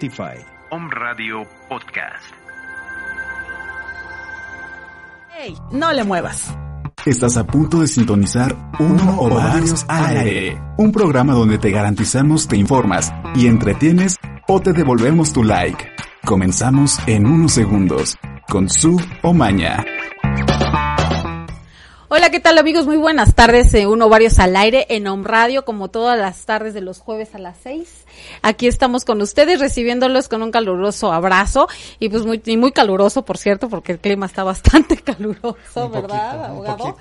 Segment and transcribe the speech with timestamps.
[0.00, 0.42] Spotify.
[0.70, 2.24] Om Radio Podcast.
[5.36, 6.56] Hey, no le muevas.
[7.04, 10.58] Estás a punto de sintonizar uno o varios al aire.
[10.78, 14.16] Un programa donde te garantizamos te informas y entretienes
[14.48, 15.86] o te devolvemos tu like.
[16.24, 18.16] Comenzamos en unos segundos
[18.48, 19.84] con su o maña.
[22.30, 22.86] Hola, ¿qué tal amigos?
[22.86, 26.74] Muy buenas tardes, eh, uno varios al aire en Home Radio, como todas las tardes
[26.74, 28.04] de los jueves a las seis.
[28.40, 31.66] Aquí estamos con ustedes, recibiéndolos con un caluroso abrazo,
[31.98, 35.90] y pues muy, y muy caluroso, por cierto, porque el clima está bastante caluroso, Un
[35.90, 36.96] ¿verdad, poquito, abogado?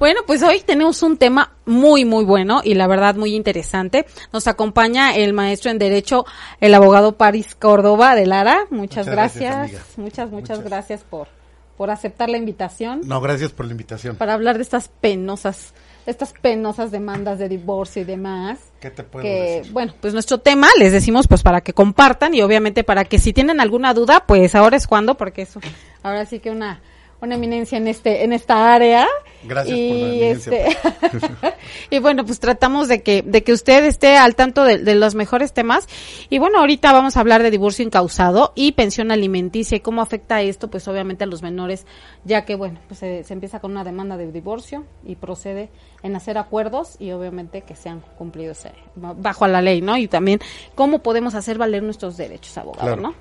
[0.00, 4.06] Bueno, pues hoy tenemos un tema muy, muy bueno y la verdad muy interesante.
[4.32, 6.26] Nos acompaña el maestro en Derecho,
[6.60, 8.64] el abogado Paris Córdoba de Lara.
[8.70, 9.84] Muchas, Muchas gracias, gracias, amiga.
[9.98, 10.64] muchas, muchas Muchas.
[10.64, 11.28] gracias por,
[11.76, 14.16] por aceptar la invitación No, gracias por la invitación.
[14.16, 15.74] para hablar de estas penosas,
[16.06, 18.58] estas penosas demandas de divorcio y demás.
[18.80, 19.72] ¿Qué te puedo Que, decir?
[19.72, 23.32] bueno, pues nuestro tema les decimos pues para que compartan y obviamente para que si
[23.32, 25.60] tienen alguna duda, pues ahora es cuando, porque eso,
[26.02, 26.80] ahora sí que una,
[27.20, 29.06] una eminencia en este, en esta área.
[29.42, 30.66] Gracias y por la eminencia.
[30.66, 30.76] este,
[31.90, 35.14] y bueno, pues tratamos de que, de que usted esté al tanto de, de los
[35.14, 35.86] mejores temas.
[36.30, 40.40] Y bueno, ahorita vamos a hablar de divorcio incausado y pensión alimenticia y cómo afecta
[40.42, 41.86] esto, pues obviamente a los menores,
[42.24, 45.70] ya que bueno, pues se, se empieza con una demanda de divorcio y procede
[46.02, 49.96] en hacer acuerdos y obviamente que sean cumplidos eh, bajo a la ley, ¿no?
[49.96, 50.40] Y también
[50.74, 53.02] cómo podemos hacer valer nuestros derechos, abogado, Claro.
[53.02, 53.14] ¿no?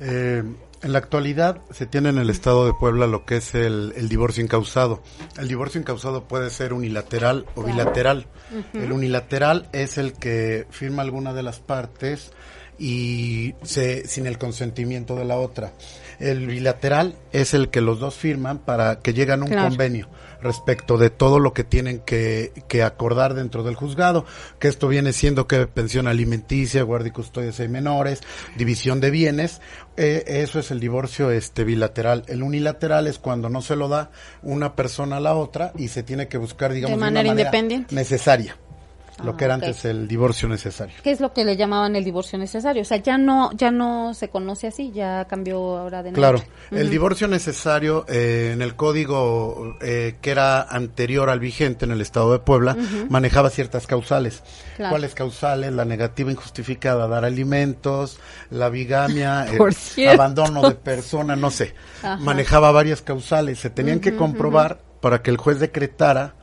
[0.00, 0.42] Eh,
[0.82, 4.08] en la actualidad se tiene en el estado de Puebla lo que es el, el
[4.08, 5.02] divorcio incausado.
[5.38, 8.26] El divorcio incausado puede ser unilateral o bilateral.
[8.74, 12.32] El unilateral es el que firma alguna de las partes
[12.78, 15.72] y se, sin el consentimiento de la otra.
[16.18, 19.68] El bilateral es el que los dos firman para que llegan a un Claro.
[19.68, 20.08] convenio
[20.42, 24.24] respecto de todo lo que tienen que, que acordar dentro del juzgado,
[24.58, 28.20] que esto viene siendo que pensión alimenticia, guardia y custodia de menores,
[28.56, 29.60] división de bienes,
[29.96, 32.24] eh, eso es el divorcio este bilateral.
[32.28, 34.10] El unilateral es cuando no se lo da
[34.42, 37.94] una persona a la otra y se tiene que buscar, digamos, De manera una independiente.
[37.94, 38.56] necesaria,
[39.22, 39.62] lo Ah, que era ok.
[39.62, 40.94] antes el divorcio necesario.
[41.02, 42.82] ¿Qué es lo que le llamaban el divorcio necesario?
[42.82, 46.20] O sea, ya no, ya no se conoce así, ya cambió ahora de nombre.
[46.20, 46.90] Claro, el Ujú.
[46.90, 52.32] divorcio necesario eh, en el código eh, que era anterior al vigente en el estado
[52.32, 52.76] de Puebla
[53.08, 54.42] manejaba ciertas causales.
[54.76, 54.90] Claro.
[54.90, 55.72] ¿Cuáles causales?
[55.72, 58.18] La negativa injustificada a dar alimentos,
[58.50, 60.20] la bigamia, el cierto.
[60.22, 61.74] abandono de persona, no sé.
[62.02, 62.16] Ajá.
[62.16, 63.58] Manejaba varias causales.
[63.58, 66.34] Se tenían que comprobar para que el juez decretara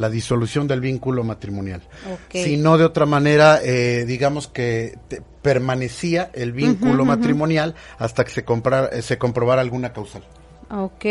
[0.00, 1.82] la disolución del vínculo matrimonial.
[2.10, 2.32] Ok.
[2.32, 8.30] Si no, de otra manera, eh, digamos que te- permanecía el vínculo matrimonial hasta que
[8.30, 10.22] se, comprara, eh, se comprobara alguna causal.
[10.70, 11.04] Ok.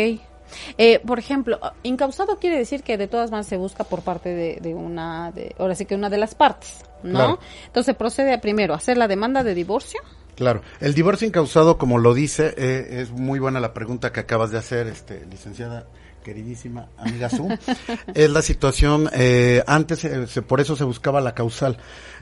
[0.76, 4.58] Eh, por ejemplo, incausado quiere decir que de todas maneras se busca por parte de,
[4.60, 7.10] de una, de, ahora sí que una de las partes, ¿no?
[7.12, 7.38] Claro.
[7.66, 10.00] Entonces procede a primero hacer la demanda de divorcio.
[10.34, 14.50] Claro, el divorcio incausado, como lo dice, eh, es muy buena la pregunta que acabas
[14.50, 15.86] de hacer, este, licenciada
[16.22, 17.48] queridísima amiga Su,
[18.14, 21.78] es la situación, eh, antes eh, se- por eso se buscaba la causal.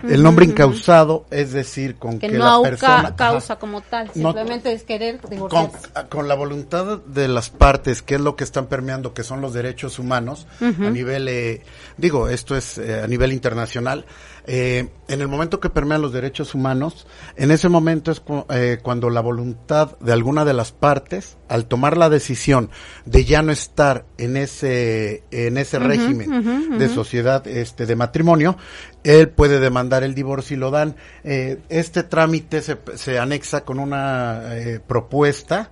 [0.08, 3.16] El nombre incausado es decir, con Que que, no la persona...
[3.16, 3.60] causa Ajá.
[3.60, 5.88] como tal, No- simplemente es querer con, divorciarse.
[6.08, 9.52] con la voluntad de las partes, que es lo que están permeando, que son los
[9.52, 11.62] derechos humanos, a nivel, eh,
[11.96, 14.04] digo, esto es eh, a nivel internacional,
[14.50, 17.06] eh, en el momento que permean los derechos humanos,
[17.36, 21.66] en ese momento es cu- eh, cuando la voluntad de alguna de las partes, al
[21.66, 22.70] tomar la decisión
[23.04, 28.56] de ya no estar en ese, en ese régimen de sociedad, este, de matrimonio,
[29.04, 30.96] él puede demandar el divorcio y lo dan.
[31.24, 35.70] Eh, este trámite se, se anexa con una eh, propuesta,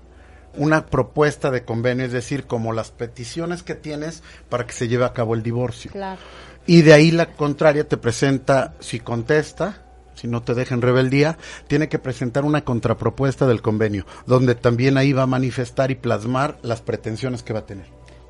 [0.58, 5.05] una propuesta de convenio, es decir, como las peticiones que tienes para que se lleve
[5.05, 5.90] a cabo el divorcio.
[5.93, 6.20] Claro.
[6.66, 9.82] Y de ahí la contraria te presenta, si contesta,
[10.14, 14.96] si no te deja en rebeldía, tiene que presentar una contrapropuesta del convenio, donde también
[14.96, 17.86] ahí va a manifestar y plasmar las pretensiones que va a tener.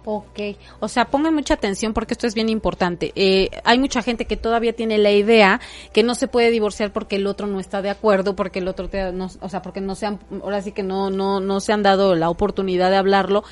[0.08, 0.38] Ok,
[0.78, 3.10] o sea, pongan mucha atención porque esto es bien importante.
[3.16, 5.60] Eh, hay mucha gente que todavía tiene la idea
[5.92, 8.88] que no se puede divorciar porque el otro no está de acuerdo, porque el otro,
[8.88, 11.72] te- no, o sea, porque no se han, ahora sí que no, no, no se
[11.72, 13.42] han dado la oportunidad de hablarlo.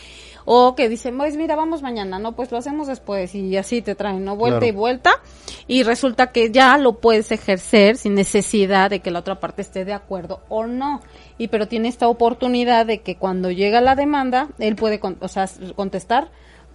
[0.46, 3.94] O que dicen, pues mira, vamos mañana, no, pues lo hacemos después y así te
[3.94, 4.37] traen, ¿no?
[4.37, 4.73] Vuelta Claro.
[4.73, 5.11] y vuelta.
[5.67, 9.85] Y resulta que ya lo puedes ejercer sin necesidad de que la otra parte esté
[9.87, 11.00] de acuerdo o no.
[11.38, 15.29] Y pero tiene esta oportunidad de que cuando llega la demanda, él puede, con- o
[15.29, 16.31] sea, contestar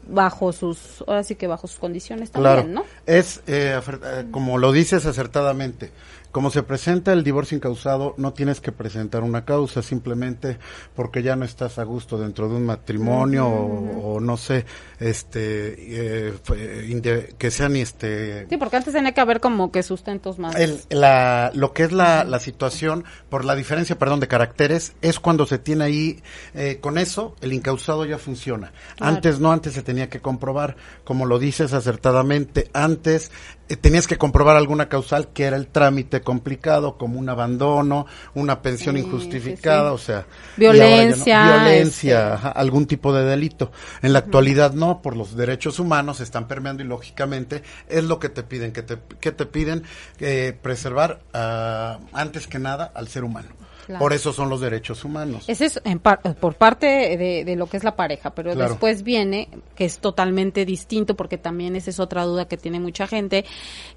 [0.08, 2.84] bajo sus, ahora sí que bajo sus condiciones Claro, también, ¿no?
[3.06, 5.92] es, eh, eh, como lo dices acertadamente,
[6.32, 10.58] como se presenta el divorcio incausado, no tienes que presentar una causa, simplemente
[10.96, 14.66] porque ya no estás a gusto dentro de un matrimonio o, o no sé,
[15.00, 20.56] este, eh, que sean este, Sí, porque antes tenía que haber como que sustentos más.
[20.56, 25.20] el, la, lo que es la, la situación, por la diferencia, perdón, de caracteres, es
[25.20, 26.24] cuando se tiene ahí,
[26.54, 28.72] eh, con eso, el incausado ya funciona.
[28.98, 29.16] Claro.
[29.16, 33.32] Antes no, antes se tenía que comprobar, como lo dices acertadamente, antes
[33.76, 38.96] tenías que comprobar alguna causal que era el trámite complicado, como un abandono, una pensión
[38.96, 40.02] Sí, injustificada, sí, sí.
[40.04, 40.26] o sea, no-
[40.58, 42.48] Violencia, violencia, este.
[42.56, 43.72] algún tipo de delito.
[44.02, 48.20] En la actualidad no, por los derechos humanos se están permeando y lógicamente es lo
[48.20, 49.84] que te piden, que te, que te piden
[50.20, 53.50] eh, preservar ah, antes que nada al ser humano.
[53.90, 54.04] Claro.
[54.04, 55.46] Por eso son los derechos humanos.
[55.48, 56.86] Ese es en par- por parte
[57.18, 58.70] de, de lo que es la pareja, pero Claro.
[58.70, 63.08] después viene que es totalmente distinto porque también esa es otra duda que tiene mucha
[63.08, 63.46] gente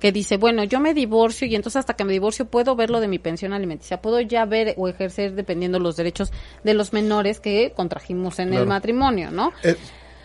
[0.00, 3.00] que dice, bueno, yo me divorcio y entonces hasta que me divorcio puedo ver lo
[3.00, 6.32] de mi pensión alimenticia, puedo ya ver o ejercer dependiendo los derechos
[6.64, 9.52] de los menores que contrajimos en el matrimonio, ¿no?
[9.62, 9.76] Eh,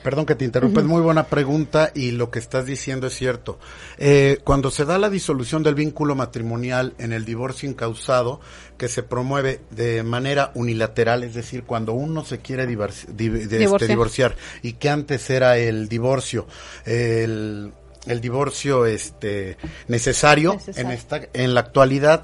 [0.08, 3.60] perdón que te interrumpa, es muy buena pregunta y lo que estás diciendo es cierto.
[3.98, 8.40] Eh, cuando se da la disolución del vínculo matrimonial en el divorcio incausado,
[8.78, 13.42] que se promueve de manera unilateral, es decir, cuando uno se quiere divorci- di- de-
[13.44, 13.90] este, Divorciar.
[13.90, 16.48] divorciar y que antes era el divorcio,
[16.86, 17.74] el,
[18.06, 19.58] el divorcio este
[19.90, 20.90] necesario, Necesario.
[20.90, 22.24] en esta en la actualidad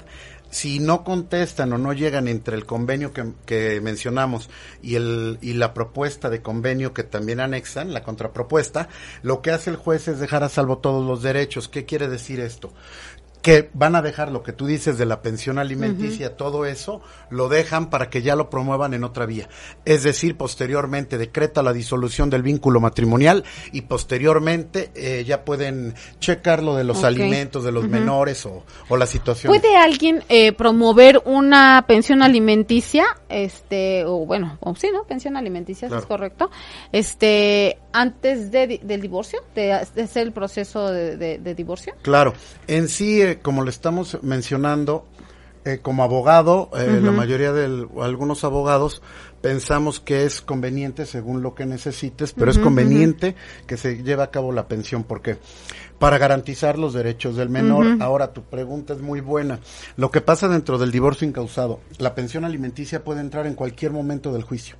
[0.54, 4.48] si no contestan o no llegan entre el convenio que, mencionamos
[4.82, 8.88] y el y la propuesta de convenio que también anexan, la contrapropuesta,
[9.22, 11.68] lo que hace el juez es dejar a salvo todos los derechos.
[11.68, 12.72] ¿Qué quiere decir esto?
[13.44, 17.50] Que van a dejar lo que tú dices de la pensión alimenticia, todo eso, lo
[17.50, 19.50] dejan para que ya lo promuevan en otra vía.
[19.84, 26.62] Es decir, posteriormente decreta la disolución del vínculo matrimonial y posteriormente eh, ya pueden checar
[26.62, 29.50] lo de los alimentos de los menores o, o la situación.
[29.52, 35.04] ¿Puede alguien eh, promover una pensión alimenticia, este, o bueno, o sí, ¿no?
[35.04, 36.00] Pensión alimenticia, Claro.
[36.02, 36.50] es correcto,
[36.92, 41.92] este, antes de, del divorcio, de, de hacer el proceso de, de- de divorcio?
[42.00, 42.32] Claro,
[42.66, 45.06] en sí, eh, como lo estamos mencionando,
[45.64, 49.00] eh, como abogado, eh, la mayoría de algunos abogados
[49.40, 53.34] pensamos que es conveniente según lo que necesites, pero es conveniente
[53.66, 55.38] que se lleve a cabo la pensión porque
[55.98, 58.02] para garantizar los derechos del menor.
[58.02, 59.60] Ahora tu pregunta es muy buena.
[59.96, 64.34] Lo que pasa dentro del divorcio incausado, la pensión alimenticia puede entrar en cualquier momento
[64.34, 64.76] del juicio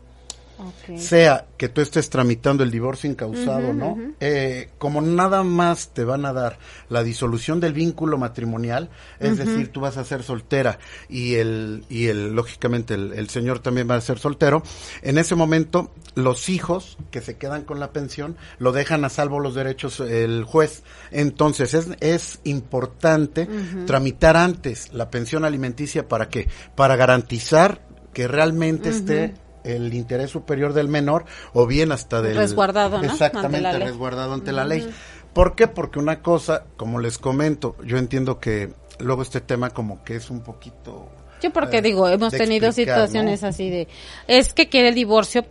[0.97, 3.97] sea que tú estés tramitando el divorcio incausado, ¿no?
[4.21, 6.59] Eh, como nada más te van a dar
[6.89, 12.07] la disolución del vínculo matrimonial, es decir, tú vas a ser soltera y el, y
[12.07, 14.63] el, lógicamente el, el señor también va a ser soltero,
[15.03, 19.41] en ese momento los hijos que se quedan con la pensión lo dejan a salvo
[19.41, 20.83] los derechos el juez.
[21.11, 23.49] Entonces es, es importante
[23.87, 26.49] tramitar antes la pensión alimenticia para qué?
[26.75, 29.35] Para garantizar que realmente esté
[29.65, 33.05] el interés superior del menor o bien hasta del Resguardado, ¿no?
[33.05, 34.89] exactamente Ante resguardado ante la ley
[35.33, 35.67] ¿por qué?
[35.69, 40.31] porque una cosa como les comento yo entiendo que luego este tema como que es
[40.31, 41.09] un poquito
[41.43, 43.49] Yo porque eh, digo, hemos tenido explicar, situaciones ¿no?
[43.49, 43.89] así de,
[44.29, 45.45] es que quiere el divorcio,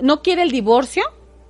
[0.00, 1.04] no quiere el divorcio,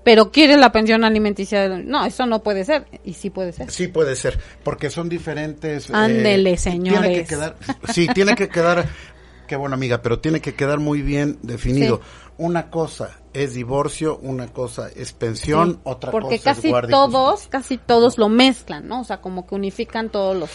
[0.04, 1.68] pero quiere la pensión alimenticia.
[1.68, 3.70] del- No, eso no puede ser, y sí puede ser.
[3.70, 5.88] Sí puede ser, porque son diferentes.
[5.90, 7.28] eh, Ándele, Tiene que señores.
[7.28, 7.56] quedar,
[7.92, 8.86] sí, tiene que quedar,
[9.48, 11.96] qué buena amiga, pero tiene que quedar muy bien definido.
[11.96, 12.02] Sí.
[12.38, 16.88] Una cosa es divorcio, una cosa es pensión, Sí, otra porque cosa casi es guardia
[16.88, 19.00] y todos, casi todos lo mezclan, ¿no?
[19.00, 20.50] O sea, como que unifican todos los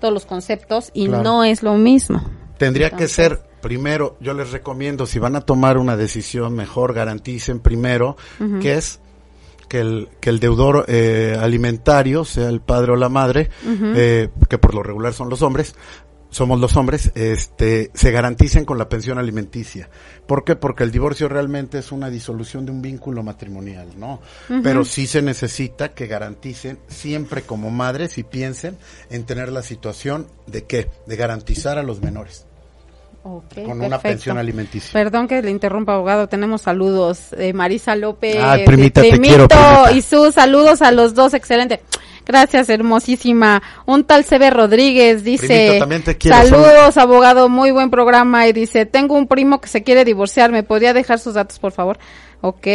[0.00, 1.22] todos los conceptos y Claro.
[1.22, 2.22] no es lo mismo.
[2.58, 7.60] Tendría que ser, primero, yo les recomiendo, si van a tomar una decisión, mejor garanticen
[7.60, 8.16] primero
[8.62, 9.00] que es
[9.68, 14.58] que el, que el deudor eh, alimentario, sea el padre o la madre, eh, que
[14.58, 15.74] por lo regular son los hombres,
[16.36, 19.88] somos los hombres, este, se garanticen con la pensión alimenticia.
[20.26, 20.54] ¿Por qué?
[20.54, 24.20] Porque el divorcio realmente es una disolución de un vínculo matrimonial, ¿no?
[24.62, 28.76] Pero sí se necesita que garanticen siempre como madres y piensen
[29.08, 30.90] en tener la situación de qué?
[31.06, 32.44] De garantizar a los menores
[33.22, 34.02] Ok, con una perfecto.
[34.02, 34.92] pensión alimenticia.
[34.92, 36.28] Perdón que le interrumpa, abogado.
[36.28, 37.32] Tenemos saludos.
[37.38, 38.36] Eh, Marisa López.
[38.40, 39.92] Ay, primita, de te quiero, primita.
[39.92, 41.32] Y sus saludos a los dos.
[41.32, 41.80] Excelente.
[42.26, 43.62] Gracias, hermosísima.
[43.86, 45.80] Un tal Sebe Rodríguez dice.
[46.18, 47.48] Quiero, Saludos, abogado.
[47.48, 48.48] Muy buen programa.
[48.48, 50.50] Y dice, tengo un primo que se quiere divorciar.
[50.50, 51.98] ¿Me podría dejar sus datos, por favor?
[52.40, 52.66] Ok.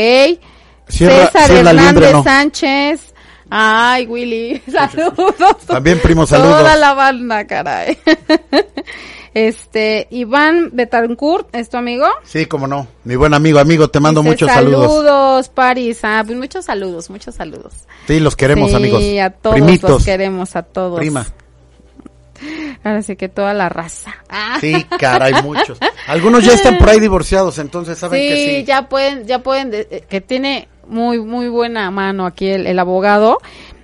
[0.87, 2.23] Cierra- César cierra Hernández no.
[2.23, 3.13] Sánchez.
[3.49, 4.61] Ay, Willy.
[4.71, 5.57] Saludos.
[5.67, 6.59] También, primo, saludos.
[6.59, 7.97] Toda la banda, caray.
[9.33, 12.05] Este, Iván Betancourt, ¿es tu amigo?
[12.23, 12.87] Sí, como no.
[13.05, 14.81] Mi buen amigo, amigo, te mando Dice, muchos saludos.
[14.91, 15.99] Saludos, Paris.
[16.03, 17.73] Ah, pues muchos saludos, muchos saludos.
[18.07, 19.03] Sí, los queremos, Sí, amigos.
[19.23, 19.89] a todos Primitos.
[19.89, 20.99] los queremos, a todos.
[20.99, 21.25] Prima.
[22.83, 24.15] Ahora sí que toda la raza.
[24.27, 24.57] Ah.
[24.59, 25.77] Sí, caray, muchos.
[26.07, 28.63] Algunos ya están por ahí divorciados, entonces saben sí, que sí.
[28.65, 32.79] ya pueden, ya pueden, de- eh, que tiene muy, muy buena mano aquí el, el
[32.79, 33.37] abogado.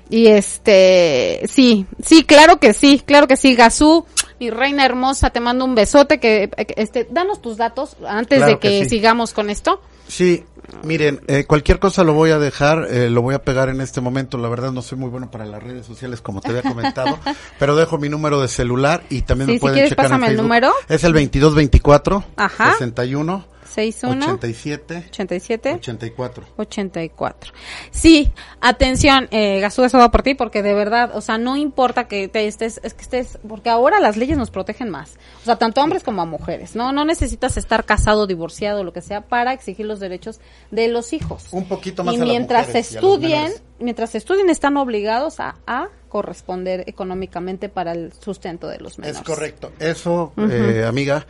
[0.10, 4.06] Y este, sí, sí, claro que sí, claro que sí, Gazú,
[4.40, 8.60] mi reina hermosa, te mando un besote, que, este, danos tus datos antes Claro de
[8.60, 8.90] que que, sí.
[8.90, 9.82] sigamos con esto.
[10.08, 10.46] Sí,
[10.84, 14.00] miren, eh, cualquier cosa lo voy a dejar, eh, lo voy a pegar en este
[14.00, 14.38] momento.
[14.38, 17.20] La verdad no soy muy bueno para las redes sociales, como te había comentado,
[17.60, 20.24] pero dejo mi número de celular y también Sí, me si pueden quieres, checar en
[20.24, 20.72] el número.
[20.88, 22.76] Es el 2224 Ajá.
[22.78, 23.46] 61
[23.78, 26.46] 61 87 87 84.
[26.58, 27.54] 84.
[27.92, 32.08] Sí, atención, eh, Gazú, eso va por ti, porque de verdad, o sea, no importa
[32.08, 35.18] que te estés, es que estés, porque ahora las leyes nos protegen más.
[35.42, 36.92] O sea, tanto a hombres como a mujeres, ¿no?
[36.92, 40.40] No necesitas estar casado, divorciado, lo que sea, para exigir los derechos
[40.72, 41.48] de los hijos.
[41.52, 44.78] Un poquito más Y a las mientras mujeres y a los estudien, mientras estudien, están
[44.78, 49.18] obligados a, a corresponder económicamente para el sustento de los menores.
[49.22, 49.72] Es correcto.
[49.80, 51.26] Eso, eh, amiga,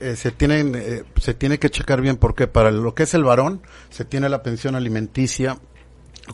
[0.00, 3.24] eh, se tienen, eh, se tiene que checar bien porque para lo que es el
[3.24, 5.58] varón se tiene la pensión alimenticia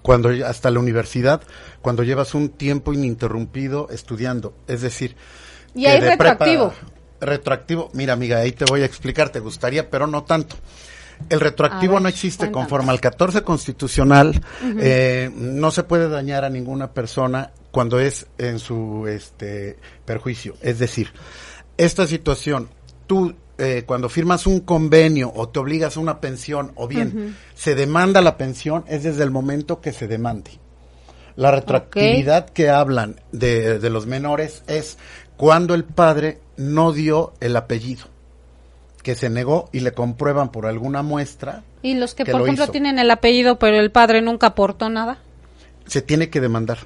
[0.03, 1.43] cuando hasta la universidad,
[1.83, 5.17] cuando llevas un tiempo ininterrumpido estudiando, es decir,
[5.75, 6.75] Y hay prepa- retroactivo.
[7.21, 10.57] retroactivo, mira amiga, ahí te voy a explicar, te gustaría, pero no tanto.
[11.29, 14.41] El retroactivo ver, no existe conforme al 14 constitucional,
[14.79, 20.55] eh, no se puede dañar a ninguna persona cuando es en su este perjuicio.
[20.61, 21.13] Es decir,
[21.77, 22.69] esta situación,
[23.07, 27.75] tú eh, cuando firmas un convenio o te obligas a una pensión o bien se
[27.75, 30.53] demanda la pensión, es desde el momento que se demande.
[31.35, 34.99] La retroactividad que hablan de, de los menores es
[35.37, 38.07] cuando el padre no dio el apellido,
[39.09, 42.45] que se negó y le comprueban por alguna muestra, Y los que, que por lo
[42.45, 42.73] ejemplo, hizo.
[42.73, 45.17] tienen el apellido, pero el padre nunca aportó nada.
[45.87, 46.77] se tiene que demandar.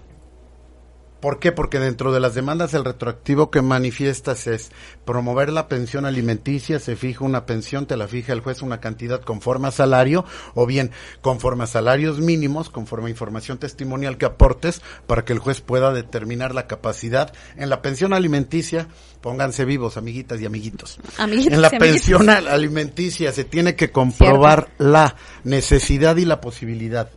[1.19, 1.53] ¿Por qué?
[1.53, 4.73] Porque dentro de las demandas el retroactivo que manifiestas es
[5.05, 9.21] promover la pensión alimenticia, se fija una pensión, te la fija el juez una cantidad
[9.21, 10.25] conforme a salario,
[10.55, 15.39] o bien conforme a salarios mínimos, conforme a información testimonial que aportes, para que el
[15.39, 17.33] juez pueda determinar la capacidad.
[17.57, 18.89] En la pensión alimenticia,
[19.23, 20.99] pónganse vivos, amiguitas y amiguitos.
[21.17, 26.41] Amiguitos en la y pensión al- alimenticia se tiene que comprobar la necesidad y la
[26.41, 27.09] posibilidad.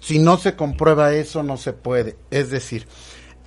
[0.00, 2.16] Si no se comprueba eso, no se puede.
[2.30, 2.86] Es decir,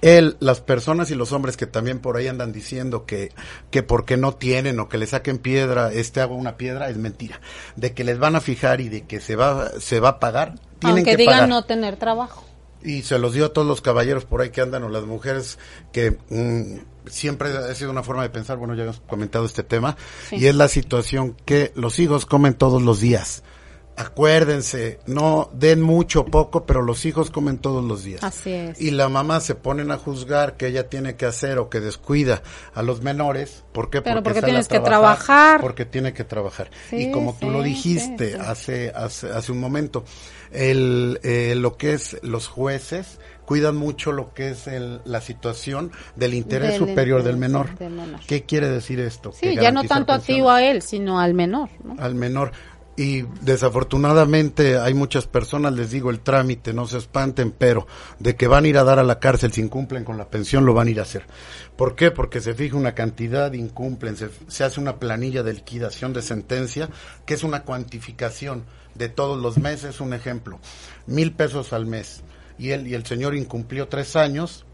[0.01, 3.31] él, las personas y los hombres que también por ahí andan diciendo que,
[3.71, 7.41] que porque no tienen o que le saquen piedra, este hago una piedra, es mentira.
[7.75, 10.53] De que les van a fijar y de que se va, se va a pagar,
[10.77, 11.49] tienen Aunque que digan pagar.
[11.49, 12.43] no tener trabajo.
[12.87, 15.59] Y se los dio a todos los caballeros por ahí que andan o las mujeres
[15.91, 16.79] que mm,
[17.09, 19.97] siempre ha sido una forma de pensar, bueno, ya hemos comentado este tema,
[20.29, 20.37] Sí.
[20.37, 23.43] y es la situación que los hijos comen todos los días.
[23.99, 28.23] Acuérdense, no den mucho o poco, pero los hijos comen todos los días.
[28.23, 28.79] Así es.
[28.79, 32.43] Y la mamá se ponen a juzgar que ella tiene que hacer o que descuida
[32.75, 33.63] a los menores.
[33.71, 34.03] ¿Por qué?
[34.03, 35.61] Pero porque tienes que trabajar.
[35.61, 36.69] Porque tiene que trabajar.
[36.91, 40.05] Sí, y como tú lo dijiste hace, hace, hace un momento,
[40.51, 45.91] el, eh, lo que es los jueces cuidan mucho lo que es el, la situación
[46.15, 47.77] del interés Del superior interés del menor.
[47.77, 48.19] del menor.
[48.27, 49.31] ¿Qué quiere decir esto?
[49.31, 51.95] Sí, ya no tanto a ti o a él, sino al menor, ¿no?
[51.97, 52.51] al menor.
[52.99, 57.85] Y desafortunadamente hay muchas personas, les digo el trámite, no se espanten, pero
[58.17, 60.65] de que van a ir a dar a la cárcel si incumplen con la pensión,
[60.65, 61.23] lo van a ir a hacer.
[61.75, 62.09] ¿Por qué?
[62.09, 66.89] Porque se fija una cantidad, incumplen, se, se hace una planilla de liquidación de sentencia,
[67.27, 70.59] que es una cuantificación de todos los meses, un ejemplo,
[71.05, 72.23] mil pesos al mes.
[72.57, 74.65] Y él y el señor incumplió tres años,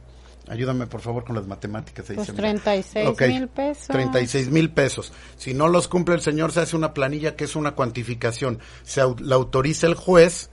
[0.50, 2.10] Ayúdame por favor con las matemáticas.
[2.10, 2.42] ahí Pues se me da.
[2.42, 3.88] 36 Ok, mil pesos.
[3.88, 5.14] 36 mil pesos.
[5.38, 8.60] Si no los cumple el señor, se hace una planilla que es una cuantificación.
[8.84, 10.50] Se au- la autoriza el juez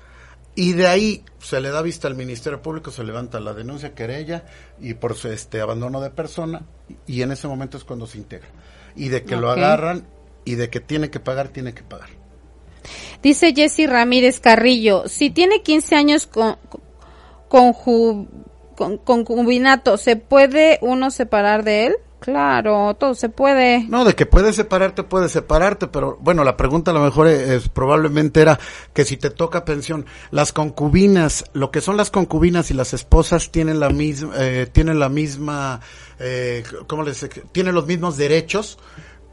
[0.55, 4.45] y de ahí se le da vista al Ministerio Público, se levanta la denuncia, querella
[4.81, 6.63] y por su, este abandono de persona
[7.07, 8.49] y en ese momento es cuando se integra.
[8.95, 10.07] Y de que lo agarran
[10.45, 12.11] y de que tiene que pagar, tiene que pagar.
[13.23, 16.57] Dice Jessy Ramírez Carrillo, si tiene 15 años con,
[17.49, 17.73] con,
[18.81, 21.97] con- concubinato, ¿se puede uno separar de él?
[22.19, 23.85] Claro, todo se puede.
[23.89, 27.69] No, de que puedes separarte, puedes separarte, pero bueno, la pregunta a lo mejor es,
[27.71, 28.59] probablemente era
[28.93, 33.51] que si te toca pensión, las concubinas, lo que son las concubinas y las esposas
[33.51, 35.81] tienen la misma, eh, tienen la misma,
[36.19, 38.79] eh, ¿cómo les, tienen los mismos derechos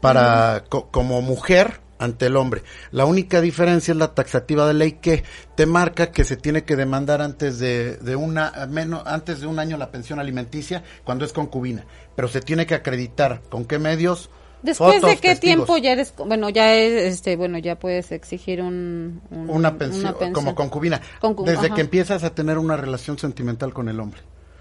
[0.00, 2.62] para, co- como mujer ante el hombre.
[2.92, 5.24] La única diferencia es la taxativa de ley que
[5.54, 9.58] te marca que se tiene que demandar antes de, de una, menos, antes de un
[9.58, 14.30] año la pensión alimenticia cuando es concubina, pero se tiene que acreditar con qué medios
[14.60, 15.40] Después de qué testigos.
[15.40, 20.14] tiempo ya eres, bueno, ya es, este, bueno, ya puedes exigir un, un- una pensión,
[20.14, 20.32] pensión.
[20.32, 21.74] como concubina, Concu- desde ajá.
[21.76, 24.20] que empiezas a tener una relación sentimental con el hombre.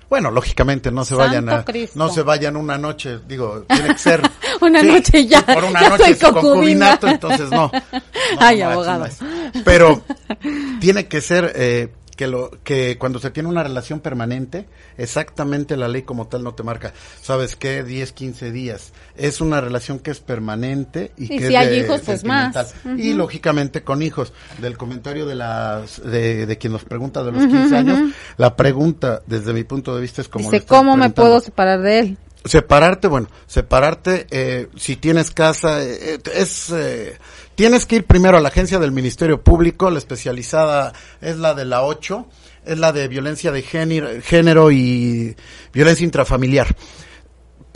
[0.09, 1.99] Bueno, lógicamente no se vayan a, Cristo.
[1.99, 4.21] no se vayan una noche, digo, tiene que ser
[4.61, 7.11] Una noche ya, Por una ya noche soy concubinato, concubina.
[7.11, 7.71] entonces no.
[8.33, 9.05] No, Ay, no, abogado.
[9.07, 9.61] no.
[9.63, 10.01] Pero
[10.79, 15.87] tiene que ser eh, que lo que cuando se tiene una relación permanente, exactamente la
[15.87, 17.83] ley como tal no te marca, ¿sabes qué?
[17.83, 18.91] 10, 15 días.
[19.15, 22.25] Es una relación que es permanente y, Y que si es hay de- hijos, pues
[22.25, 22.73] más.
[22.97, 24.33] Y lógicamente con hijos.
[24.59, 29.21] Del comentario de las de, de quien nos pregunta de los 15 años, la pregunta
[29.27, 32.17] desde mi punto de vista es como Dice, ¿cómo me puedo separar de él?
[32.45, 37.17] Separarte, bueno, separarte, eh, si tienes casa, eh, es, eh,
[37.57, 41.65] tienes que ir primero a la agencia del Ministerio Público, la especializada es la de
[41.65, 42.27] la 8,
[42.65, 45.35] es la de violencia de género, género y
[45.73, 46.67] violencia intrafamiliar.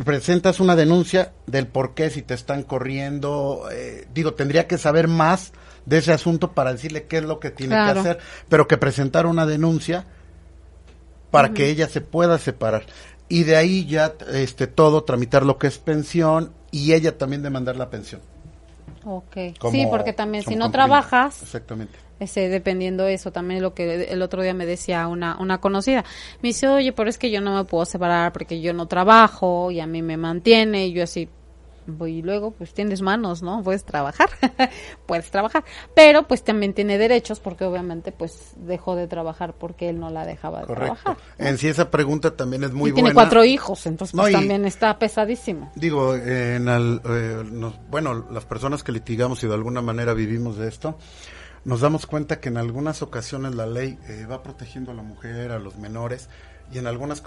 [0.05, 5.07] Presentas una denuncia del por qué, si te están corriendo, eh, digo, tendría que saber
[5.07, 5.51] más
[5.87, 7.93] de ese asunto para decirle qué es lo que tiene Claro.
[7.95, 8.19] que hacer,
[8.49, 10.05] pero que presentar una denuncia
[11.31, 12.85] para que ella se pueda separar
[13.29, 17.77] y de ahí ya este todo tramitar lo que es pensión y ella también demandar
[17.77, 18.21] la pensión.
[19.05, 19.57] Ok.
[19.59, 21.97] como- sí, porque también si no trabajas, Exactamente.
[22.19, 26.05] ese, dependiendo eso, también lo que el otro día me decía una, una conocida.
[26.41, 29.71] Me dice, oye, pero es que yo no me puedo separar porque yo no trabajo
[29.71, 31.29] y a mí me mantiene y yo así,
[32.07, 33.61] y luego pues tienes manos, ¿no?
[33.63, 34.29] Puedes trabajar,
[35.05, 35.63] puedes trabajar,
[35.95, 40.25] pero pues también tiene derechos porque obviamente pues dejó de trabajar porque él no la
[40.25, 40.97] dejaba de Correcto.
[41.03, 41.23] trabajar.
[41.37, 43.21] En sí esa pregunta también es muy y tiene buena.
[43.21, 45.71] cuatro hijos, entonces No, pues también está pesadísimo.
[45.75, 50.57] Digo, en al- eh, nos- bueno, las personas que litigamos y de alguna manera vivimos
[50.57, 50.97] de esto,
[51.63, 55.51] nos damos cuenta que en algunas ocasiones la ley eh, va protegiendo a la mujer,
[55.51, 56.27] a los menores,
[56.71, 57.21] y en algunas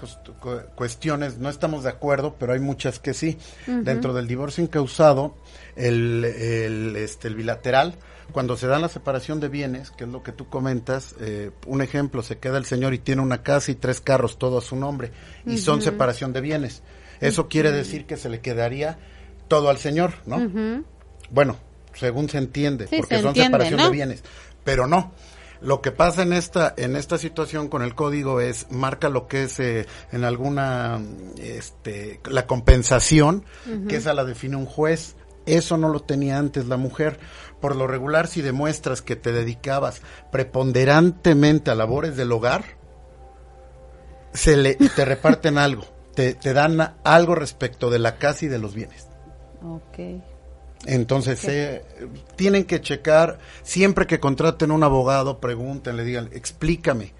[0.75, 3.37] cuestiones no estamos de acuerdo, pero hay muchas que sí.
[3.67, 5.35] Dentro del divorcio incausado,
[5.75, 7.95] el, el, este, el bilateral,
[8.31, 11.81] cuando se da la separación de bienes, que es lo que tú comentas, eh, un
[11.81, 14.75] ejemplo, se queda el señor y tiene una casa y tres carros, todo a su
[14.75, 15.11] nombre,
[15.45, 16.81] y son separación de bienes.
[17.21, 18.97] Eso quiere decir que se le quedaría
[19.47, 20.83] todo al señor, ¿no?
[21.29, 21.57] Bueno,
[21.93, 23.85] según se entiende, Sí, porque se son separación ¿no?
[23.85, 24.23] de bienes,
[24.63, 25.13] pero no.
[25.65, 29.43] Lo que pasa en esta en esta situación con el código es marca lo que
[29.43, 31.01] es eh, en alguna
[31.39, 33.43] este la compensación,
[33.89, 35.15] que esa la define un juez.
[35.47, 37.19] Eso no lo tenía antes la mujer.
[37.61, 40.01] Por lo regular, si demuestras que te dedicabas
[40.31, 42.63] preponderantemente a labores del hogar,
[44.33, 48.59] se le te reparten algo, te, te dan algo respecto de la casa y de
[48.59, 49.07] los bienes.
[49.63, 49.97] Ok.
[50.85, 51.83] Entonces, eh,
[52.35, 57.13] tienen que checar, siempre que contraten un abogado, pregunten, le digan, explícame,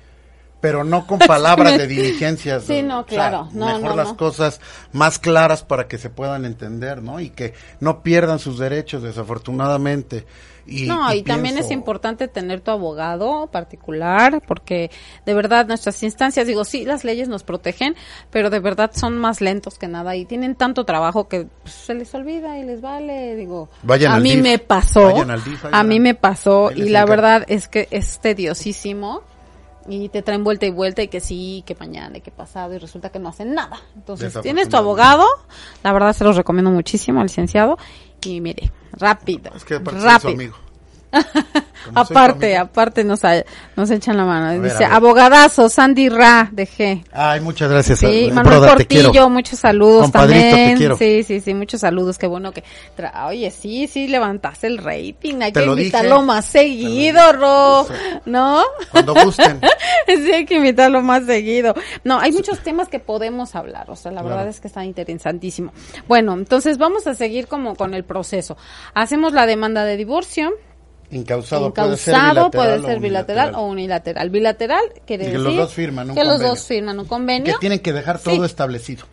[0.66, 2.64] pero no con palabras de diligencias.
[2.64, 4.18] Sí, no, o sea, claro, no, mejor no, las no.
[4.18, 4.60] cosas
[4.94, 7.20] más claras para que se puedan entender, ¿no?
[7.20, 10.26] Y que no pierdan sus derechos, desafortunadamente.
[10.66, 14.90] Y, No, y, también es importante tener tu abogado particular, porque
[15.24, 17.96] de verdad nuestras instancias, digo, sí, las leyes nos protegen,
[18.32, 21.94] pero de verdad son más lentos que nada y tienen tanto trabajo que pues, se
[21.94, 23.70] les olvida y les vale, digo.
[23.84, 25.30] Vayan a mí DIF, me pasó, vayan
[25.72, 29.22] a mí me pasó y la verdad es que es tediosísimo
[29.88, 32.78] y te traen vuelta y vuelta y que sí, que mañana y que pasado y
[32.78, 33.80] resulta que no hacen nada.
[33.96, 35.26] Entonces, tienes tu abogado,
[35.84, 37.78] la verdad se los recomiendo muchísimo al licenciado
[38.24, 40.34] y mire, rápido, Es que aparte soy su rápido.
[40.34, 40.56] amigo.
[41.94, 43.22] Aparte, aparte nos,
[43.76, 44.62] nos echan la mano.
[44.62, 44.92] Dice, ver.
[44.92, 47.06] abogadazo, Sandy Ra, de G.
[47.12, 48.00] Ay, muchas gracias.
[48.00, 48.74] Sí, eh, Manuel quiero.
[49.08, 50.78] Portillo, muchos saludos Compadrito, te también.
[50.78, 50.98] quiero.
[50.98, 52.18] Sí, sí, sí, muchos saludos.
[52.18, 52.64] Qué bueno que.
[52.98, 55.42] tra- Oye, sí, sí, levantaste el rating.
[55.42, 56.26] Hay Te que lo invitarlo dije.
[56.26, 57.88] más seguido, Ro.
[58.26, 58.64] ¿No?
[58.92, 59.62] Cuando gusten.
[60.08, 61.76] sí, hay que invitarlo más seguido.
[62.04, 63.90] No, hay muchos temas que podemos hablar.
[63.92, 64.38] O sea, la Claro.
[64.38, 65.72] verdad es que está interesantísimo.
[66.08, 68.58] Bueno, entonces vamos a seguir como con el proceso.
[68.96, 70.52] Hacemos la demanda de divorcio.
[71.16, 74.30] Incausado, puede ser bilateral, puede o ser bilateral o unilateral.
[74.30, 76.50] Bilateral quiere que decir los dos firman un que los convenio.
[76.56, 77.54] dos firman un convenio.
[77.54, 78.42] Que tienen que dejar todo Sí.
[78.46, 79.06] establecido.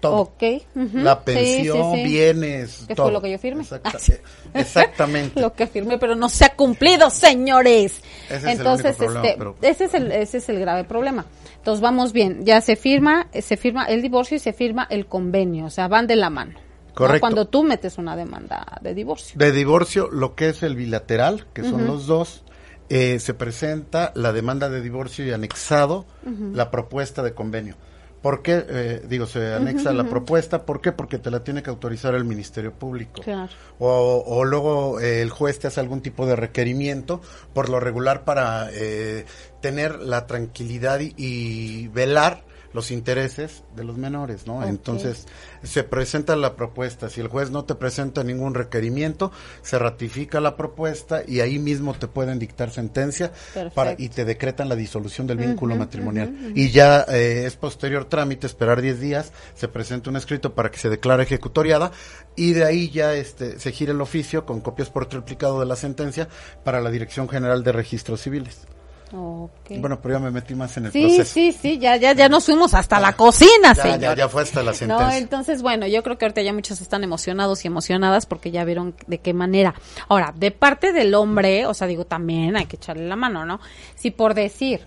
[0.00, 0.16] Todo.
[0.18, 0.42] Ok.
[0.76, 2.04] ujú, La sí, pensión, sí, sí.
[2.04, 3.06] bienes, ¿Qué todo.
[3.06, 3.62] fue lo que yo firmé?
[3.62, 3.98] Exacta- Ah.
[4.54, 5.40] Exactamente.
[5.40, 8.02] Lo que firmé, pero no se ha cumplido, señores.
[8.26, 10.84] Ese es el Entonces, único problema, este, pero- ese es el, ese es el grave
[10.84, 11.24] problema.
[11.56, 15.64] Entonces vamos bien, ya se firma, se firma el divorcio y se firma el convenio,
[15.66, 16.52] o sea, van de la mano.
[16.94, 16.98] ¿No?
[16.98, 17.20] Correcto.
[17.20, 19.36] Cuando tú metes una demanda de divorcio.
[19.38, 22.44] De divorcio, lo que es el bilateral, que son los dos,
[22.88, 26.06] eh, se presenta la demanda de divorcio y anexado
[26.52, 27.76] la propuesta de convenio.
[28.24, 28.64] ¿Por qué?
[28.66, 30.64] Eh, digo, se anexa la propuesta.
[30.64, 30.92] ¿Por qué?
[30.92, 33.20] Porque te la tiene que autorizar el Ministerio Público.
[33.20, 33.52] Claro.
[33.78, 37.20] O, o luego eh, el juez te hace algún tipo de requerimiento,
[37.52, 39.26] por lo regular para eh,
[39.60, 44.64] tener la tranquilidad y, y velar los intereses de los menores, ¿no?
[44.64, 45.26] Entonces,
[45.62, 47.08] se presenta la propuesta.
[47.08, 49.30] Si el juez no te presenta ningún requerimiento,
[49.62, 53.32] se ratifica la propuesta y ahí mismo te pueden dictar sentencia
[53.74, 56.52] para, y te decretan la disolución del vínculo matrimonial.
[56.56, 60.78] Y ya eh, es posterior trámite, esperar 10 días, se presenta un escrito para que
[60.78, 61.92] se declare ejecutoriada
[62.34, 65.76] y de ahí ya este, se gira el oficio con copias por triplicado de la
[65.76, 66.28] sentencia
[66.64, 68.66] para la Dirección General de Registros Civiles.
[69.14, 71.24] Bueno, pero ya me metí más en el proceso.
[71.24, 74.00] Sí, sí, sí, ya, ya, ya nos fuimos hasta la cocina, ya, señor.
[74.00, 75.06] Ya, ya fue hasta la sentencia.
[75.06, 78.64] No, entonces, bueno, yo creo que ahorita ya muchos están emocionados y emocionadas porque ya
[78.64, 79.74] vieron de qué manera.
[80.08, 83.60] Ahora, de parte del hombre, o sea, digo, también hay que echarle la mano, ¿no?
[83.94, 84.80] Si por decir,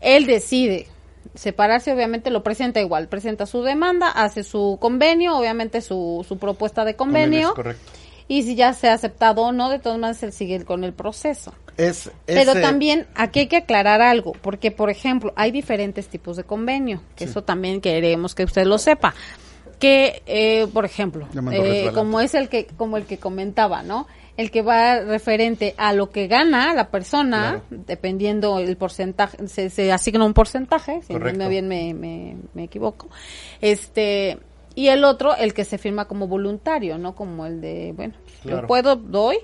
[0.00, 0.86] él decide
[1.34, 6.84] separarse, obviamente lo presenta igual, presenta su demanda, hace su convenio, obviamente su, su propuesta
[6.84, 7.54] de convenio.
[7.54, 7.99] correcto.
[8.30, 10.92] Y si ya se ha aceptado o no, de todas maneras él sigue con el
[10.92, 11.52] proceso.
[11.76, 16.44] Es, Pero también aquí hay que aclarar algo, porque por ejemplo, hay diferentes tipos de
[16.44, 19.16] convenio, que eso también queremos que usted lo sepa.
[19.80, 24.06] Que, eh, por ejemplo, eh, como es el que, como el que comentaba, ¿no?
[24.36, 29.90] El que va referente a lo que gana la persona, dependiendo el porcentaje, se, se,
[29.90, 33.08] asigna un porcentaje, si no bien me, me, me equivoco,
[33.60, 34.38] este,
[34.80, 37.14] y el otro, el que se firma como voluntario, ¿no?
[37.14, 38.14] Como el de, bueno,
[38.44, 39.36] yo puedo, doy,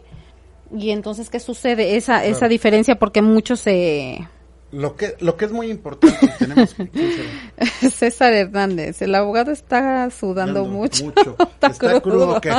[0.74, 1.96] y entonces, ¿qué sucede?
[1.96, 4.26] Esa, esa diferencia, porque muchos se...
[4.72, 6.74] Lo que, lo que es muy importante, tenemos
[7.92, 11.12] César Hernández, el abogado está sudando mucho.
[11.60, 12.40] está, crudo.
[12.40, 12.54] que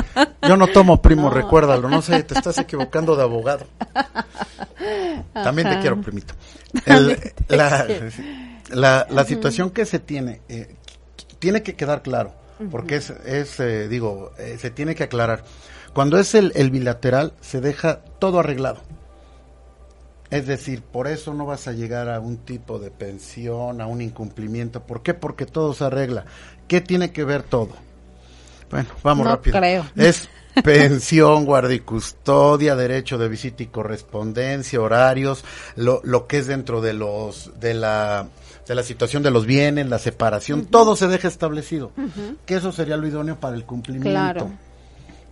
[0.48, 3.66] yo no tomo primo, recuérdalo, no sé, te estás equivocando de abogado.
[5.34, 6.36] También te quiero, primito.
[8.70, 10.76] la, la, situación que se tiene, eh,
[11.40, 12.34] tiene que quedar claro,
[12.72, 15.44] porque es, es eh, digo, eh, se tiene que aclarar.
[15.94, 18.82] Cuando es el, bilateral, se deja todo arreglado.
[20.30, 24.02] Es decir, por eso no vas a llegar a un tipo de pensión, a un
[24.02, 24.84] incumplimiento.
[24.84, 25.14] ¿Por qué?
[25.14, 26.26] Porque todo se arregla.
[26.68, 27.70] ¿Qué tiene que ver todo?
[28.70, 29.58] Bueno, vamos no rápido.
[29.58, 29.86] Creo.
[29.96, 30.28] Es
[30.64, 36.82] pensión, guardia y custodia, derecho de visita y correspondencia, horarios, lo, lo que es dentro
[36.82, 38.28] de los de la
[38.68, 41.92] de la situación de los bienes, la separación, todo se deja establecido.
[42.46, 44.10] Que eso sería lo idóneo para el cumplimiento.
[44.10, 44.52] Claro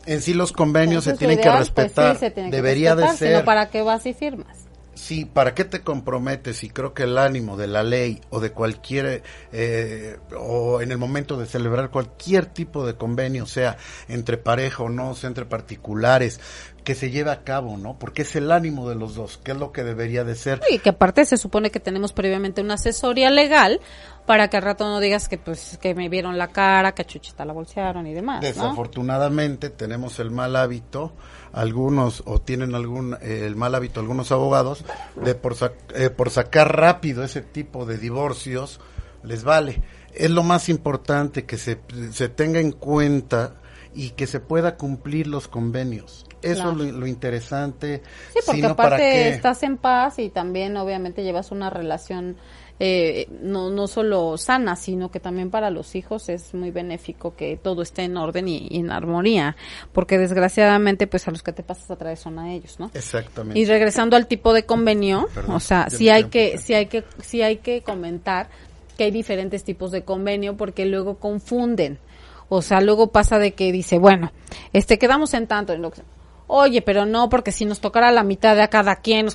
[0.06, 2.20] en sí los convenios se tienen que pues respetar.
[2.52, 3.44] Debería de ser.
[3.44, 4.65] ¿Para qué vas y firmas?
[4.96, 6.64] Sí, ¿para qué te comprometes?
[6.64, 10.98] Y creo que el ánimo de la ley o de cualquier, eh, o en el
[10.98, 13.78] momento de celebrar cualquier tipo de convenio, sea
[14.08, 16.40] entre pareja o no, sea entre particulares,
[16.86, 18.00] que se lleve a cabo, ¿no?
[18.00, 20.62] Porque es el ánimo de los dos, que es lo que debería de ser.
[20.70, 23.82] Y que aparte se supone que tenemos previamente una asesoría legal
[24.26, 27.06] para que al rato no digas que pues que me vieron la cara, que a
[27.06, 28.42] Chuchita la bolsearon y demás.
[28.42, 31.14] Desafortunadamente tenemos el mal hábito,
[31.56, 34.84] algunos o tienen algún eh, el mal hábito algunos abogados
[35.16, 35.56] de por,
[35.96, 38.82] eh, por sacar rápido ese tipo de divorcios
[39.24, 39.82] les vale.
[40.14, 41.80] Es lo más importante que se,
[42.12, 43.56] se tenga en cuenta
[43.94, 46.26] y que se pueda cumplir los convenios.
[46.42, 48.04] Eso es lo, interesante.
[48.34, 52.38] Sí, porque aparte estás en paz y también obviamente llevas una relación
[52.80, 57.56] eh, no, no solo sana, sino que también para los hijos es muy benéfico que
[57.56, 59.56] todo esté en orden y, en armonía,
[59.94, 62.92] porque desgraciadamente pues a los que te pasas a través son a ellos, ¿no?
[62.94, 63.58] Exactamente.
[63.58, 67.42] Y regresando al tipo de convenio, o sea, sí hay que, sí hay que, sí
[67.42, 68.50] hay que comentar
[68.98, 72.00] que hay diferentes tipos de convenio porque luego confunden.
[72.48, 74.32] O sea, luego pasa de que dice, bueno,
[74.72, 76.02] este quedamos en tanto, en lo que,
[76.48, 79.28] Oye, pero no, porque si nos tocara la mitad de a cada quien,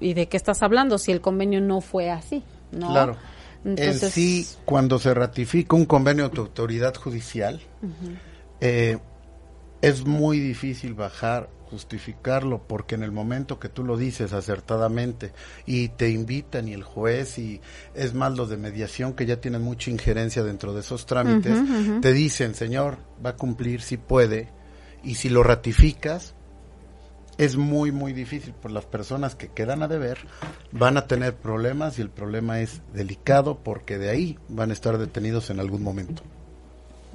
[0.00, 0.98] ¿y de qué estás hablando?
[0.98, 2.42] Si el convenio no fue así,
[2.74, 2.90] ¿no?
[2.90, 3.16] Claro.
[3.64, 7.62] Entonces, en sí, cuando se ratifica un convenio de autoridad judicial,
[8.60, 8.98] eh,
[9.80, 15.32] es muy difícil bajar, justificarlo, porque en el momento que tú lo dices acertadamente
[15.66, 17.60] y te invitan y el juez y
[17.94, 21.58] es más los de mediación que ya tienen mucha injerencia dentro de esos trámites,
[22.02, 24.50] te dicen, señor, va a cumplir si puede,
[25.02, 26.33] y si lo ratificas,
[27.38, 30.18] es muy, muy difícil, por las personas que quedan a deber
[30.72, 34.98] van a tener problemas y el problema es delicado porque de ahí van a estar
[34.98, 36.22] detenidos en algún momento.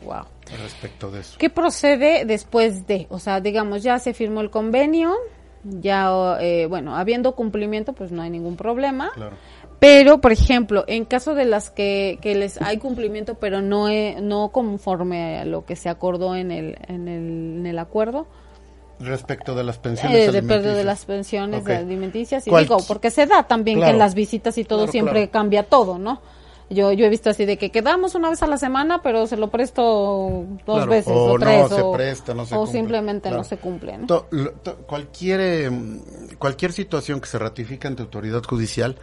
[0.04, 0.26] Wow.
[0.64, 1.38] Respecto de eso.
[1.38, 3.08] ¿Qué procede después de?
[3.10, 5.14] O sea, digamos, ya se firmó el convenio,
[5.64, 9.12] ya, eh, bueno, habiendo cumplimiento, pues no hay ningún problema.
[9.14, 9.36] Claro.
[9.80, 13.88] Pero, por ejemplo, en caso de las que, que les hay cumplimiento, pero no,
[14.22, 18.28] no conforme a lo que se acordó en el, en el, en el acuerdo.
[19.00, 20.76] Respecto de las pensiones eh, alimenticias.
[20.76, 22.48] de las pensiones alimenticias.
[22.48, 25.98] Y digo, porque se da también que en las visitas y todo siempre cambia todo,
[25.98, 26.22] ¿no?
[26.70, 29.38] Yo, yo he visto así de que quedamos una vez a la semana, pero se
[29.38, 31.72] lo presto dos veces o, tres.
[31.72, 33.98] o, presta, no se o simplemente no se cumple.
[34.86, 36.00] cualquier, em,
[36.38, 38.98] cualquier situación que se ratifica ante autoridad judicial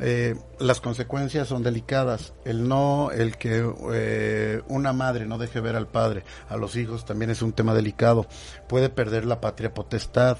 [0.00, 2.32] eh, las consecuencias son delicadas.
[2.44, 7.04] El no, el que eh, una madre no deje ver al padre, a los hijos,
[7.04, 8.26] también es un tema delicado.
[8.68, 10.38] Puede perder la patria potestad.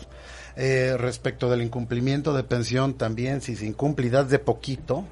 [0.57, 5.05] Eh, respecto del incumplimiento de pensión, también si se incumple de poquito,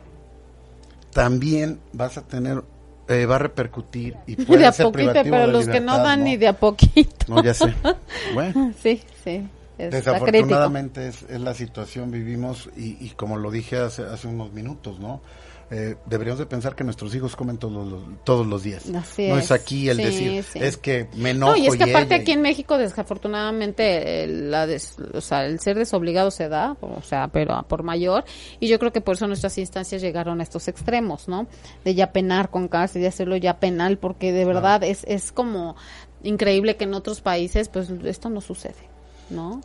[1.12, 2.62] también vas a tener
[3.09, 6.37] va a repercutir y puede de a ser poquito, pero los que no dan ni
[6.37, 7.26] de a poquito.
[7.28, 7.72] No, ya sé.
[8.35, 8.72] Bueno.
[8.82, 9.46] Sí, sí.
[9.78, 15.20] Desafortunadamente es, la situación, vivimos y, y, como lo dije hace, hace unos minutos, ¿no?
[15.68, 18.86] Eh, deberíamos de pensar que nuestros hijos comen todos los, todos los días.
[18.86, 19.00] no
[19.36, 21.52] es, aquí el decir, es que me enojo.
[21.52, 24.68] No, y es que aparte aquí en México desafortunadamente el, la
[25.12, 28.24] o sea, el ser desobligado se da, o sea, pero por mayor,
[28.60, 31.48] y yo creo que por eso nuestras instancias llegaron a estos extremos, ¿no?
[31.84, 35.74] De ya penar con cárcel, de hacerlo ya penal, porque de verdad es, es como
[36.22, 38.95] increíble que en otros países pues esto no sucede.
[39.30, 39.60] ¿No?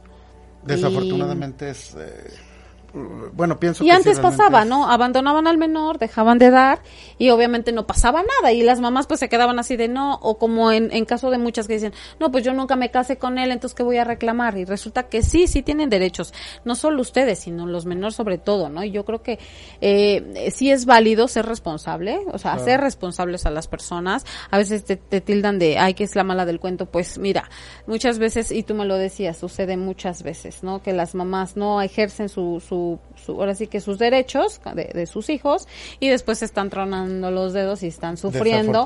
[0.63, 1.95] Desafortunadamente es...
[1.97, 2.50] Eh,
[2.93, 4.89] bueno, pienso y antes pasaba, ¿no?
[4.89, 6.81] Abandonaban al menor, dejaban de dar
[7.17, 10.37] y obviamente no pasaba nada y las mamás pues se quedaban así de no o
[10.37, 13.37] como en, en caso de muchas que dicen, no, pues yo nunca me casé con
[13.37, 14.57] él, entonces ¿qué voy a reclamar?
[14.57, 16.33] Y resulta que sí, sí tienen derechos,
[16.65, 18.83] no solo ustedes, sino los menores sobre todo, ¿no?
[18.83, 19.39] Y yo creo que
[19.79, 24.25] eh, sí es válido ser responsable, o sea, ser responsables a las personas.
[24.49, 27.49] A veces te, te tildan de, ay, que es la mala del cuento, pues mira,
[27.87, 30.81] muchas veces, y tú me lo decías, sucede muchas veces, ¿no?
[30.81, 32.80] Que las mamás no ejercen su, su
[33.27, 35.67] ahora sí que sus derechos de, sus hijos
[35.99, 38.85] y después están tronando los dedos y están sufriendo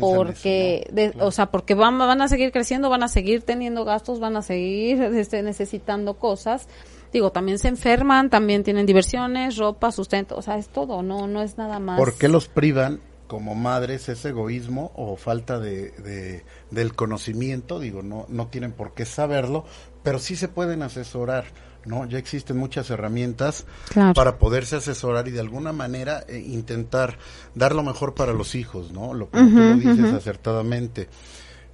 [0.00, 4.36] porque o sea porque van van a seguir creciendo van a seguir teniendo gastos van
[4.36, 6.68] a seguir este, necesitando cosas.
[7.12, 11.42] Digo también se enferman también tienen diversiones ropa sustento o sea es todo no no
[11.42, 11.98] es nada más.
[11.98, 18.02] ¿por qué los privan como madres es egoísmo o falta de, de, del conocimiento, digo,
[18.02, 19.64] no, no tienen por qué saberlo,
[20.02, 21.44] pero sí se pueden asesorar
[21.88, 22.06] ¿no?
[22.06, 23.66] Ya existen muchas herramientas
[24.14, 27.18] para poderse asesorar y de alguna manera eh, intentar
[27.54, 29.14] dar lo mejor para los hijos, ¿no?
[29.14, 31.08] Lo que tú lo dices acertadamente.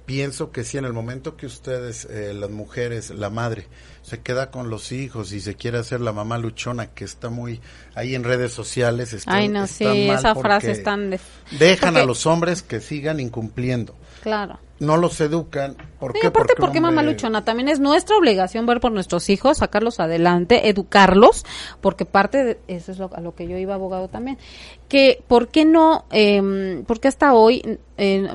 [0.05, 3.67] Pienso que si en el momento que ustedes, eh, las mujeres, la madre,
[4.03, 7.59] se queda con los hijos y se quiere hacer la mamá luchona que está muy
[7.95, 11.17] ahí en redes sociales, está, Ay, no, sí, esa frase es tan...
[11.57, 13.95] Dejan a los hombres que sigan incumpliendo.
[14.21, 15.75] Claro no los educan.
[15.99, 16.27] ¿Por qué?
[16.27, 21.45] aparte, porque, mamá luchona, también es nuestra obligación ver por nuestros hijos, sacarlos adelante, educarlos,
[21.81, 24.37] porque parte de eso es lo, a lo que yo iba abogado también.
[24.89, 26.05] Que, ¿por qué no?
[26.11, 27.79] Eh, porque hasta hoy,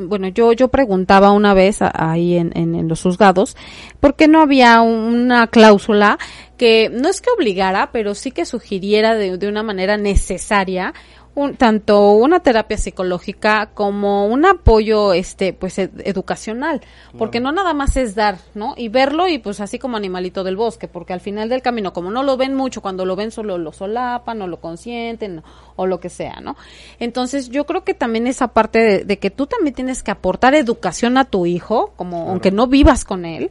[0.02, 3.56] bueno, yo yo preguntaba una vez ahí en, en, los juzgados,
[4.00, 6.18] ¿por qué no había una cláusula
[6.56, 10.92] que no es que obligara, pero sí que sugiriera de, de una manera necesaria
[11.34, 16.80] un, tanto una terapia psicológica como un apoyo este pues educacional
[17.16, 20.56] porque no nada más es dar no y verlo y pues así como animalito del
[20.56, 23.58] bosque porque al final del camino como no lo ven mucho cuando lo ven solo
[23.58, 25.42] lo solapan o lo consienten
[25.76, 26.56] o lo que sea no
[26.98, 31.16] entonces yo creo que también esa parte de, que tú también tienes que aportar educación
[31.16, 33.50] a tu hijo como aunque no vivas con él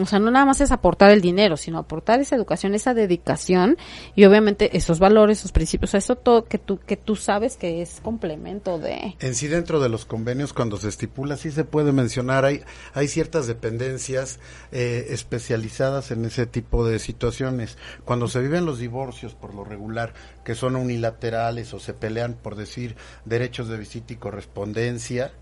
[0.00, 3.76] o sea, no nada más es aportar el dinero, sino aportar esa educación, esa dedicación
[4.14, 8.00] y obviamente esos valores, esos principios, eso todo que tú que tú sabes que es
[8.02, 9.16] complemento de.
[9.20, 12.62] En sí dentro de los convenios cuando se estipula sí se puede mencionar hay
[12.94, 14.40] hay ciertas dependencias
[14.72, 17.76] eh, especializadas en ese tipo de situaciones.
[18.04, 22.56] Cuando se viven los divorcios por lo regular que son unilaterales o se pelean por
[22.56, 25.32] decir derechos de visita y correspondencia,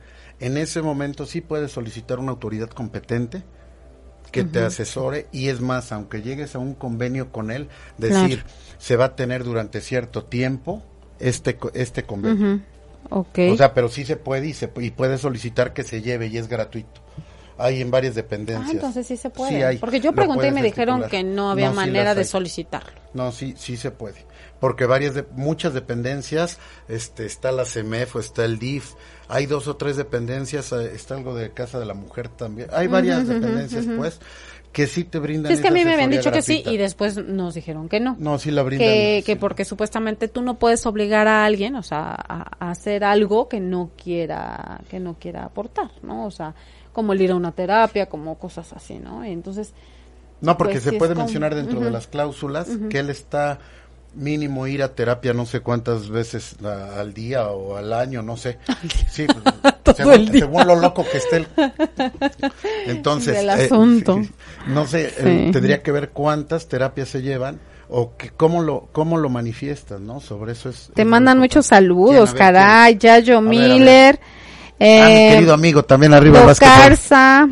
[0.40, 3.44] en ese momento sí puede solicitar una autoridad competente
[4.30, 8.44] que te asesore y es más, aunque llegues a un convenio con él, decir,
[8.78, 10.82] se va a tener durante cierto tiempo
[11.18, 12.60] este, este convenio.
[13.10, 16.38] O sea, pero sí se puede y, se, y puede solicitar que se lleve y
[16.38, 17.00] es gratuito.
[17.58, 18.68] Hay en varias dependencias.
[18.68, 19.78] Ah, entonces sí se puede.
[19.78, 23.00] Porque yo pregunté y me dijeron que no había manera de solicitarlo.
[23.14, 24.26] No, sí, sí se puede.
[24.60, 28.92] Porque varias de, muchas dependencias, este, está la CEMEF o está el DIF,
[29.28, 32.86] hay dos o tres dependencias, eh, está algo de Casa de la Mujer también, hay
[32.86, 34.20] varias dependencias pues
[34.76, 35.50] que sí te brindan.
[35.50, 38.14] es que a mí me habían dicho que sí y después nos dijeron que no.
[38.18, 38.86] No, sí la brindan.
[38.86, 43.48] Que, que porque supuestamente tú no puedes obligar a alguien, o sea, a, hacer algo
[43.48, 46.26] que no quiera, que no quiera aportar, ¿no?
[46.26, 46.54] O sea,
[46.92, 49.24] como el ir a una terapia, como cosas así, ¿no?
[49.24, 49.72] entonces.
[50.42, 53.58] No, porque pues se puede mencionar dentro de las cláusulas que él está
[54.16, 58.58] mínimo ir a terapia no sé cuántas veces al día o al año, no sé.
[59.10, 59.26] Sí,
[59.82, 61.36] pues, según, lo loco que esté.
[61.36, 61.48] El...
[62.86, 64.20] Entonces, el eh, asunto.
[64.68, 69.16] no sé, eh, tendría que ver cuántas terapias se llevan o que cómo lo cómo
[69.16, 70.20] lo manifiestas, ¿no?
[70.20, 70.90] Sobre eso es.
[70.94, 74.18] Te mandan muchos saludos, caray, Yayo Miller.
[74.78, 77.48] Eh, ah, mi querido amigo, también arriba Docarza.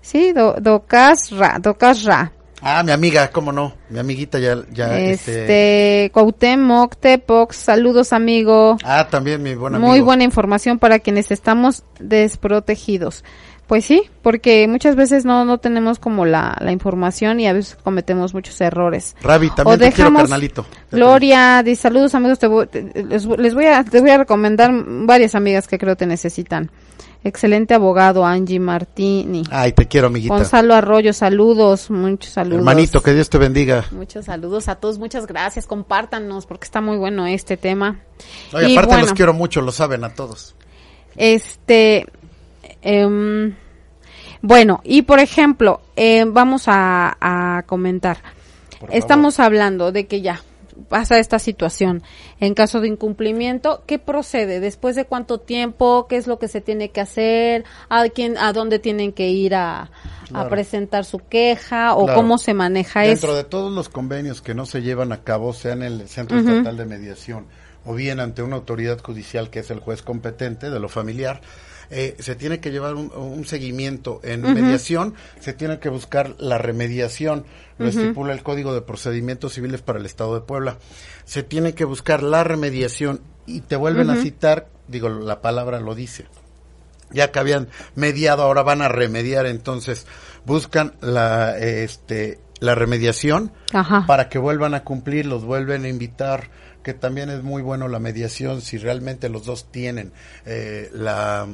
[0.00, 2.32] Sí, do, Docas Ra, Docas Ra.
[2.66, 8.78] Ah, mi amiga, cómo no, mi amiguita ya, ya, este, Cuauhtémoc, Tepox, saludos amigo.
[8.82, 9.78] Ah, también mi buena.
[9.78, 13.22] Muy buena información para quienes estamos desprotegidos.
[13.66, 17.76] Pues sí, porque muchas veces no, no tenemos como la, la información y a veces
[17.82, 19.16] cometemos muchos errores.
[19.22, 20.66] Ravi, también O te quiero, carnalito.
[20.90, 24.70] Gloria, dice saludos amigos, te voy- te- les, les voy a, te voy a recomendar
[24.74, 26.70] varias amigas que creo te necesitan.
[27.24, 29.44] Excelente abogado, Angie Martini.
[29.50, 30.34] Ay, te quiero, amiguita.
[30.34, 32.58] Gonzalo Arroyo, saludos, muchos saludos.
[32.58, 33.86] Hermanito, que Dios te bendiga.
[33.92, 38.00] Muchos saludos a todos, muchas gracias, compártanos porque está muy bueno este tema.
[38.52, 40.54] Oye, Y aparte bueno, los quiero mucho, lo saben a todos.
[41.16, 42.06] Este,
[42.82, 43.54] em,
[44.42, 48.18] bueno, y por ejemplo, eh, vamos a, a comentar.
[48.78, 50.42] Por Estamos hablando de que ya
[50.88, 52.02] pasa esta situación.
[52.40, 54.60] En caso de incumplimiento, ¿qué procede?
[54.60, 56.06] ¿Después de cuánto tiempo?
[56.08, 57.64] ¿Qué es lo que se tiene que hacer?
[57.88, 59.90] ¿A quién, a dónde tienen que ir a,
[60.48, 61.94] presentar su queja?
[61.94, 62.20] ¿O Claro.
[62.20, 63.36] cómo se maneja Dentro eso?
[63.36, 66.76] de todos los convenios que no se llevan a cabo, sea en el Centro Estatal
[66.76, 67.46] de Mediación
[67.84, 71.40] o bien ante una autoridad judicial que es el juez competente de lo familiar,
[71.90, 76.58] eh, se tiene que llevar un, un seguimiento en mediación, se tiene que buscar la
[76.58, 77.44] remediación,
[77.78, 80.78] lo estipula el Código de Procedimientos Civiles para el Estado de Puebla.
[81.24, 85.94] Se tiene que buscar la remediación y te vuelven a citar, digo, la palabra lo
[85.94, 86.26] dice,
[87.10, 90.06] ya que habían mediado, ahora van a remediar, entonces
[90.44, 94.04] buscan la, este, la remediación Ajá.
[94.06, 96.50] para que vuelvan a cumplir, los vuelven a invitar,
[96.84, 100.12] que también es muy bueno la mediación si realmente los dos tienen
[100.46, 101.46] eh, la,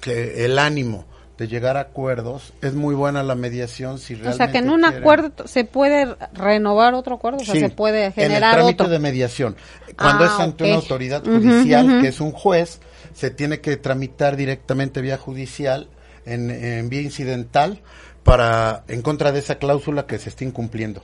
[0.00, 1.06] que el ánimo
[1.38, 4.70] de llegar a acuerdos, es muy buena la mediación si O realmente sea, que en
[4.70, 8.50] un quieren- acuerdo se puede renovar otro acuerdo, o sea, Sí, se puede en generar
[8.52, 8.92] el trámite otro.
[8.92, 9.56] de mediación.
[9.98, 10.68] Cuando Ah, es ante ok.
[10.68, 12.80] una autoridad judicial, que es un juez,
[13.14, 15.88] se tiene que tramitar directamente vía judicial,
[16.26, 17.80] en, en vía incidental,
[18.22, 21.02] para en contra de esa cláusula que se está incumpliendo.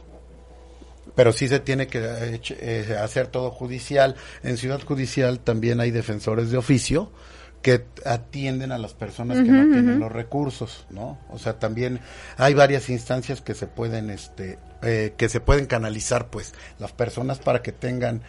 [1.18, 4.14] Pero sí se tiene que eh, eh, hacer todo judicial.
[4.44, 7.10] En Ciudad Judicial también hay defensores de oficio
[7.60, 11.18] que atienden a las personas que no tienen los recursos, ¿no?
[11.28, 11.98] O sea, también
[12.36, 17.40] hay varias instancias que se pueden, este, eh, que se pueden canalizar, pues, las personas
[17.40, 18.22] para que tengan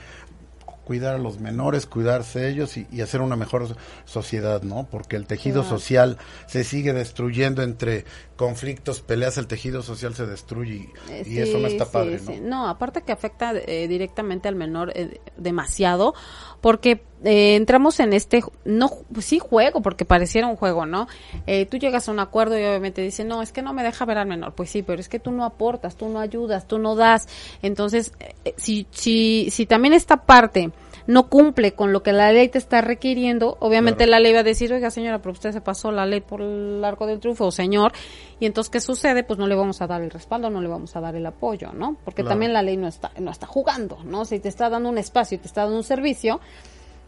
[0.90, 3.76] cuidar a los menores, cuidarse ellos y, y hacer una mejor so-
[4.06, 4.88] sociedad, ¿no?
[4.90, 5.78] Porque el tejido Claro.
[5.78, 11.38] social se sigue destruyendo entre conflictos, peleas, el tejido social se destruye y, Eh, y
[11.40, 12.40] eso no está sí, padre, sí.
[12.42, 12.50] ¿no?
[12.50, 16.16] No, aparte que afecta eh, directamente al menor eh, demasiado,
[16.62, 21.08] porque eh, entramos en este, no, pues sí juego, porque pareciera un juego, ¿no?
[21.48, 24.06] Eh, tú llegas a un acuerdo y obviamente dicen, no, es que no me deja
[24.06, 24.54] ver al menor.
[24.54, 27.28] Pues sí, pero es que tú no aportas, tú no ayudas, tú no das.
[27.62, 30.72] Entonces, eh, si, si, si también esta parte
[31.10, 34.12] no cumple con lo que la ley te está requiriendo, obviamente Claro.
[34.12, 36.86] la ley va a decir, oiga señora, pero usted se pasó la ley por el
[36.86, 37.94] arco del triunfo, o señor,
[38.40, 39.24] y entonces ¿qué sucede?
[39.24, 41.74] Pues no le vamos a dar el respaldo, no le vamos a dar el apoyo,
[41.74, 41.98] ¿no?
[42.06, 42.34] Porque Claro.
[42.34, 44.24] también la ley no está, no está jugando, ¿no?
[44.24, 46.40] Si te está dando un espacio y te está dando un servicio,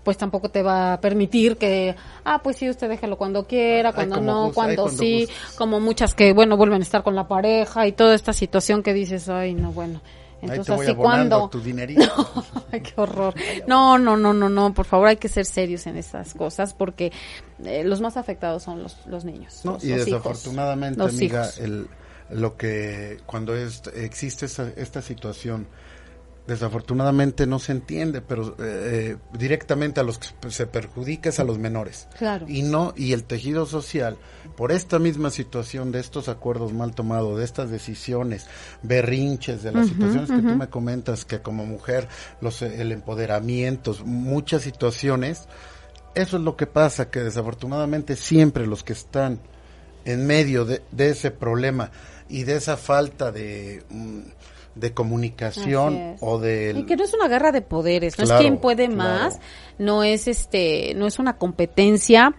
[0.03, 4.19] pues tampoco te va a permitir que, ah, pues sí, usted déjelo cuando quiera, cuando
[4.19, 5.27] no, gusta, ay, cuando, sí,
[5.59, 8.93] como muchas que, bueno, vuelven a estar con la pareja y toda esta situación que
[8.95, 10.01] dices, ay, no, bueno.
[10.41, 11.49] Entonces, Ahí te voy así cuando...
[11.49, 12.01] tu dinerito.
[12.71, 13.33] Ay, qué horror.
[13.67, 17.11] No, no, no, no, no, por favor hay que ser serios en esas cosas porque
[17.63, 19.61] eh, los más afectados son los, los niños.
[19.63, 21.87] No, los- y los desafortunadamente, amiga, el,
[22.31, 25.67] lo que cuando es, existe esta, esta situación,
[26.51, 31.45] desafortunadamente no se entiende, pero eh, eh, directamente a los que se perjudica es a
[31.45, 32.09] los menores.
[32.17, 32.45] Claro.
[32.49, 34.17] Y no, y el tejido social,
[34.57, 38.47] por esta misma situación de estos acuerdos mal tomados, de estas decisiones,
[38.83, 42.09] berrinches, de las situaciones que tú me comentas, que como mujer,
[42.41, 45.47] los, el empoderamiento, muchas situaciones,
[46.15, 49.39] eso es lo que pasa, que desafortunadamente siempre los que están
[50.03, 51.91] en medio de, de ese problema
[52.27, 54.19] y de esa falta de, mm,
[54.75, 56.73] de comunicación o de...
[56.77, 58.97] Y que no es una guerra de poderes, no es quien puede claro.
[58.97, 59.39] más,
[59.77, 62.35] no es este, no es una competencia.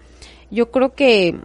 [0.50, 1.38] Yo creo que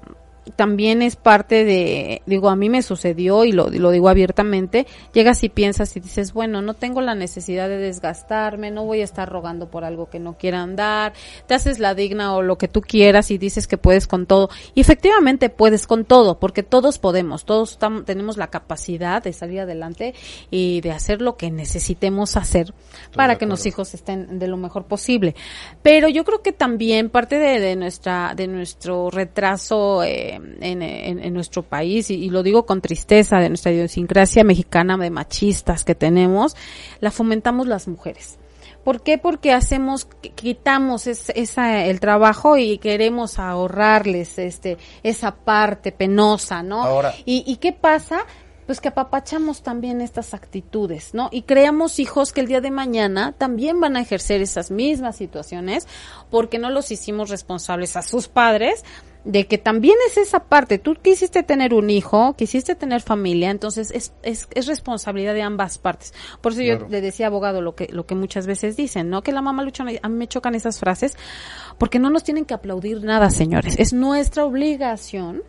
[0.55, 5.43] también es parte de, digo, a mí me sucedió y lo, lo digo abiertamente, llegas
[5.43, 9.29] y piensas y dices, bueno, no tengo la necesidad de desgastarme, no voy a estar
[9.29, 11.13] rogando por algo que no quieran dar,
[11.47, 14.49] te haces la digna o lo que tú quieras y dices que puedes con todo.
[14.73, 20.13] Y efectivamente puedes con todo, porque todos podemos, todos tenemos la capacidad de salir adelante
[20.51, 22.73] y de hacer lo que necesitemos hacer
[23.15, 23.69] para que los acuerdo.
[23.69, 25.35] hijos estén de lo mejor posible.
[25.81, 31.19] Pero yo creo que también parte de, de nuestra, de nuestro retraso eh, en, en-
[31.19, 35.83] en nuestro país, y, y lo digo con tristeza, de nuestra idiosincrasia mexicana de machistas
[35.83, 36.55] que tenemos,
[36.99, 38.37] la fomentamos las mujeres.
[38.83, 39.17] ¿Por qué?
[39.17, 46.63] Porque hacemos, qu- quitamos es- esa, el trabajo y queremos ahorrarles este, esa parte penosa,
[46.63, 46.83] ¿no?
[46.83, 48.19] Ahora- ¿Y, ¿Y qué pasa?
[48.65, 51.29] pues que apapachamos también estas actitudes, ¿no?
[51.31, 55.87] Y creamos hijos que el día de mañana también van a ejercer esas mismas situaciones
[56.29, 58.83] porque no los hicimos responsables a sus padres
[59.27, 63.91] de que también es esa parte, tú quisiste tener un hijo, quisiste tener familia, entonces
[63.91, 66.13] es, es, es responsabilidad de ambas partes.
[66.39, 69.23] Por eso yo le decía abogado lo que, lo que muchas veces dicen, ¿no?
[69.23, 71.17] Que la mamá lucha, a mí me chocan esas frases,
[71.77, 73.75] porque no nos tienen que aplaudir nada, señores.
[73.77, 75.43] Es nuestra obligación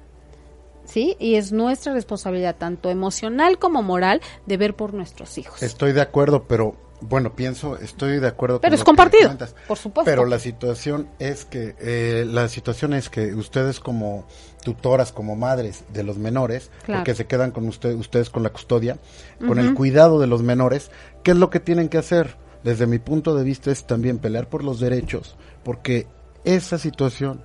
[0.85, 1.17] ¿sí?
[1.21, 5.63] Y es nuestra responsabilidad, tanto emocional como moral, de ver por nuestros hijos.
[5.63, 8.61] Estoy de acuerdo, pero bueno, pienso, estoy de acuerdo.
[8.61, 9.37] Pero es compartido,
[9.67, 10.11] por supuesto.
[10.11, 14.27] Pero la situación es que, eh, la situación es que ustedes como
[14.65, 18.99] tutoras, como madres de los menores, porque se quedan con usted, ustedes con la custodia,
[19.47, 20.91] con el cuidado de los menores,
[21.23, 22.37] ¿qué es lo que tienen que hacer?
[22.65, 26.07] Desde mi punto de vista es también pelear por los derechos, porque
[26.45, 27.45] esa situación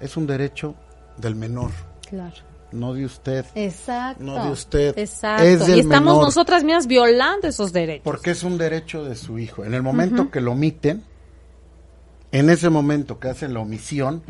[0.00, 0.74] es un derecho
[1.16, 1.70] del menor.
[2.06, 3.44] Claro no de usted.
[3.54, 4.22] Exacto.
[4.22, 4.98] No de usted.
[4.98, 5.44] Exacto.
[5.44, 8.04] Es y estamos nosotras mismas violando esos derechos.
[8.04, 9.64] Porque es un derecho de su hijo.
[9.64, 11.04] En el momento que lo omiten,
[12.32, 14.22] en ese momento que hacen la omisión,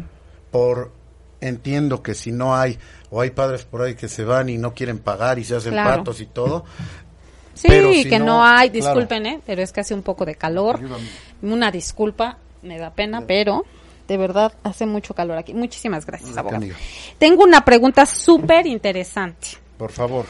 [0.50, 0.92] por
[1.40, 2.78] entiendo que si no hay,
[3.10, 5.74] o hay padres por ahí que se van y no quieren pagar y se hacen
[5.74, 6.64] patos y todo.
[7.54, 9.40] Sí, que no, hay, disculpen, ¿eh?
[9.44, 10.80] pero es que hace un poco de calor.
[11.42, 13.64] Una disculpa, me da pena, pero
[14.10, 15.54] de verdad, hace mucho calor aquí.
[15.54, 16.66] Muchísimas gracias, abogado.
[17.16, 19.50] Tengo una pregunta súper interesante.
[19.78, 20.26] Por favor.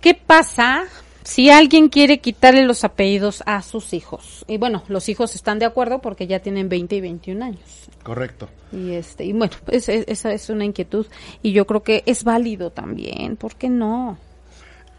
[0.00, 0.84] ¿Qué pasa
[1.24, 4.44] si alguien quiere quitarle los apellidos a sus hijos?
[4.46, 7.88] Y bueno, los hijos están de acuerdo porque ya tienen 20 y 21 años.
[8.04, 8.48] Correcto.
[8.70, 11.08] Y este y bueno, esa es una inquietud
[11.42, 14.16] y yo creo que es válido también, ¿por qué no?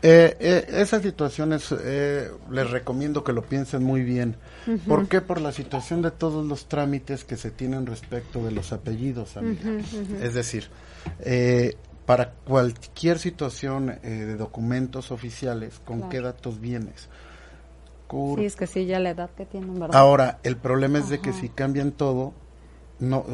[0.04, 4.36] Eh, eh, esas situaciones eh, les recomiendo que lo piensen muy bien.
[4.88, 5.22] ¿Por qué?
[5.22, 9.36] Por la situación de todos los trámites que se tienen respecto de los apellidos,
[10.22, 10.70] Es decir,
[11.22, 11.76] eh,
[12.06, 17.10] para cualquier situación eh, de documentos oficiales, ¿con qué datos vienes?
[18.10, 19.98] sí, es que sí, ya la edad que tienen, ¿verdad?
[19.98, 22.34] Ahora, el problema es de que si cambian todo,
[23.00, 23.26] no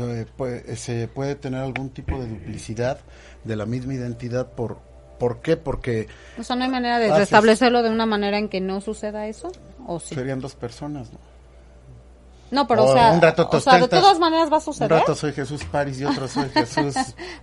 [0.75, 2.99] se puede tener algún tipo de duplicidad
[3.43, 4.92] de la misma identidad por
[5.23, 5.55] ¿Por qué?
[5.55, 6.09] Porque...
[6.37, 9.53] O sea, ¿no hay manera de restablecerlo de una manera en que no suceda eso?
[9.87, 10.15] ¿O sí?
[10.15, 11.19] Serían dos personas, ¿no?
[12.51, 14.91] No, pero o, sea, un rato o sea, de todas maneras va a suceder.
[14.91, 16.93] Un rato soy Jesús París y otro soy Jesús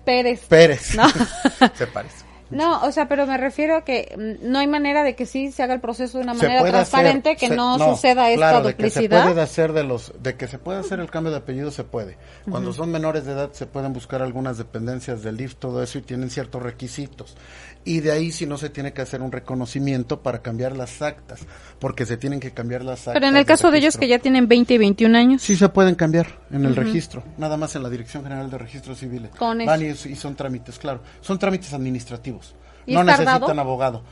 [0.05, 0.45] Pérez.
[0.47, 0.95] Pérez.
[0.95, 1.09] ¿No?
[1.75, 2.23] Se parece.
[2.51, 5.53] No, o sea, pero me refiero a que mm, no hay manera de que sí
[5.53, 9.03] se haga el proceso de una manera transparente, que no, suceda esta duplicidad.
[9.03, 11.39] De que se puede hacer de los, de que se puede hacer el cambio de
[11.39, 12.19] apellido se puede.
[12.49, 16.03] Cuando son menores de edad se pueden buscar algunas dependencias del DIF, todo eso y
[16.03, 17.37] tienen ciertos requisitos
[17.85, 21.41] y de ahí si no se tiene que hacer un reconocimiento para cambiar las actas,
[21.79, 23.15] porque se tienen que cambiar las actas.
[23.15, 25.43] Pero en el caso de ellos que ya tienen 20 y 21 años.
[25.43, 28.99] Sí se pueden cambiar en el registro, nada más en la Dirección General de Registros
[28.99, 29.31] Civiles.
[29.37, 31.01] Con Van y, son trámites, claro.
[31.21, 32.55] Son trámites administrativos.
[32.87, 34.03] no necesitan abogado.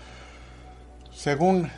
[1.12, 1.68] Según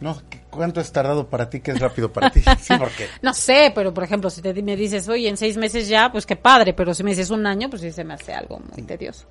[0.00, 1.60] no, ¿cuánto es tardado para ti?
[1.60, 2.40] ¿Qué es rápido para ti?
[2.60, 3.06] Sí, qué?
[3.20, 6.24] no sé, pero por ejemplo, si te, me dices, oye, en seis meses ya, pues
[6.24, 8.82] qué padre, pero si me dices un año, pues sí se me hace algo muy
[8.82, 9.26] tedioso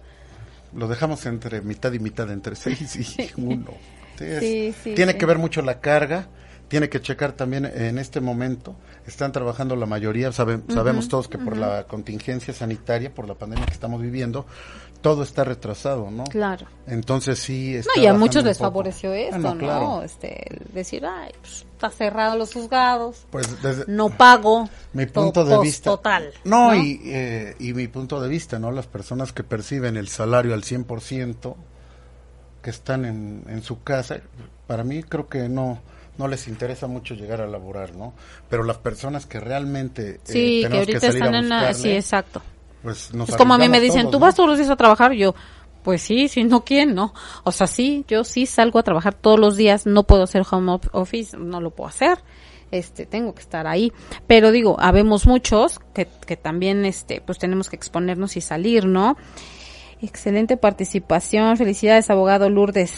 [0.74, 3.74] lo dejamos entre mitad y mitad, entre seis y uno.
[4.18, 6.28] tiene que ver mucho la carga,
[6.68, 11.56] tiene que checar también en este momento, están trabajando la mayoría, sabemos todos que por
[11.56, 14.46] la contingencia sanitaria, por la pandemia que estamos viviendo,
[15.02, 16.24] todo está retrasado, ¿no?
[16.26, 16.68] Claro.
[16.88, 17.76] Entonces sí.
[17.76, 20.04] Está no, y a muchos les favoreció esto, ¿no?
[20.04, 24.70] Este, decir, ay, pues, está cerrado los juzgados, pues desde, no pago.
[24.94, 25.92] Mi punto de vista.
[25.92, 26.34] Total.
[26.44, 28.72] No, Y, eh, y mi punto de vista, ¿no?
[28.72, 31.56] Las personas que perciben el salario al 100%,
[32.62, 34.20] que están en, en su casa,
[34.66, 35.80] para mí creo que no
[36.18, 38.14] no les interesa mucho llegar a laborar, ¿no?
[38.50, 42.42] Pero las personas que realmente eh, sí, que ahorita están en sí, exacto.
[42.84, 45.14] Pues nos es como a mí me dicen, ¿tú vas todos los días a trabajar?
[45.14, 45.36] Yo,
[45.84, 46.96] pues sí, si no, ¿quién?
[46.96, 47.14] No.
[47.44, 50.80] O sea, sí, yo sí salgo a trabajar todos los días, no puedo hacer home
[50.92, 52.20] office, no lo puedo hacer.
[52.72, 53.94] Este, tengo que estar ahí.
[54.28, 59.18] Pero digo, habemos muchos que, que también, este, pues tenemos que exponernos y salir, ¿no?
[60.02, 61.58] Excelente participación.
[61.58, 62.92] Felicidades, abogado Lourdes.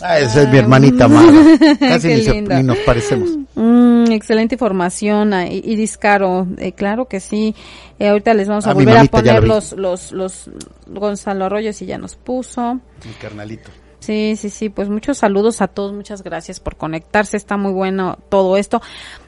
[0.00, 1.32] Ah, esa es mi hermanita Mara.
[1.80, 3.30] Casi ni, nos parecemos.
[3.54, 6.46] Mm, excelente información, ah, Iris Caro.
[6.58, 7.54] Eh, claro que sí.
[7.98, 10.50] Eh, ahorita les vamos a, volver a poner los, los, los
[10.86, 12.74] Gonzalo Arroyo si ya nos puso.
[12.74, 13.70] Mi carnalito.
[13.98, 18.18] Sí, sí, sí, pues muchos saludos a todos, muchas gracias por conectarse, está muy bueno
[18.28, 18.80] todo esto.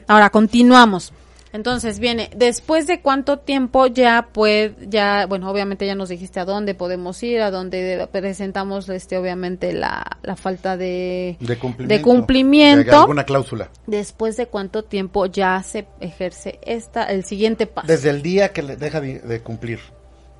[0.07, 1.13] Ahora continuamos.
[1.53, 6.45] Entonces viene, después de cuánto tiempo ya puede, ya, bueno, obviamente ya nos dijiste a
[6.45, 12.01] dónde podemos ir, a dónde presentamos, este, obviamente la, la falta de, de cumplimiento, de
[12.01, 13.01] cumplimiento.
[13.01, 13.69] alguna cláusula.
[13.85, 17.87] Después de cuánto tiempo ya se ejerce esta, el siguiente paso.
[17.87, 19.79] Desde el día que le deja de, cumplir.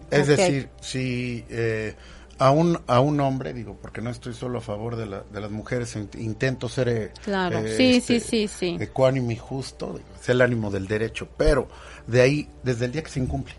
[0.09, 1.95] Es decir, si eh,
[2.41, 5.39] a un, a un hombre, digo, porque no estoy solo a favor de, la, de
[5.41, 7.59] las mujeres, int- intento ser eh, Claro.
[7.59, 8.77] eh, Sí, este, sí, sí, sí.
[8.79, 11.67] ecuánime y justo, digo, es el ánimo del derecho, pero
[12.07, 13.53] de ahí, desde el día que se incumple.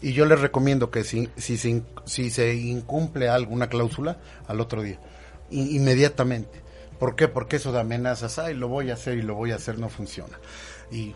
[0.00, 4.82] Y yo les recomiendo que si, si, se, si se incumple alguna cláusula, al otro
[4.82, 4.98] día,
[5.50, 6.60] inmediatamente.
[6.98, 7.28] ¿Por qué?
[7.28, 9.88] Porque eso de amenazas, ay, lo voy a hacer y lo voy a hacer, no
[9.88, 10.38] funciona.
[10.90, 11.14] Y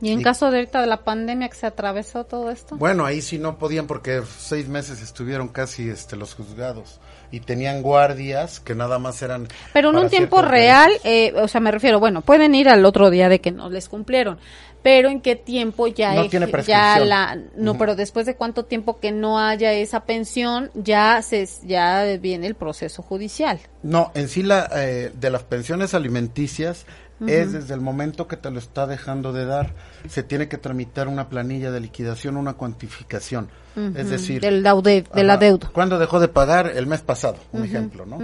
[0.00, 2.76] Y en caso de ahorita de la pandemia que se atravesó todo esto.
[2.76, 7.00] Bueno, ahí sí no podían porque seis meses estuvieron casi este, los juzgados.
[7.30, 9.48] Y tenían guardias que nada más eran...
[9.72, 13.10] Pero en un tiempo real, eh, o sea, me refiero, bueno, pueden ir al otro
[13.10, 14.38] día de que no les cumplieron,
[14.86, 19.00] pero en qué tiempo ya No tiene ya la no, pero después de cuánto tiempo
[19.00, 23.58] que no haya esa pensión, ya se ya viene el proceso judicial.
[23.82, 26.86] No, en sí la, eh, de las pensiones alimenticias
[27.26, 29.74] es desde el momento que te lo está dejando de dar,
[30.08, 33.48] se tiene que tramitar una planilla de liquidación, una cuantificación.
[33.94, 34.40] Es decir...
[34.40, 35.70] del laude, de la deuda.
[35.72, 36.72] ¿Cuándo dejó de pagar?
[36.74, 38.18] El mes pasado, un ejemplo, ¿no?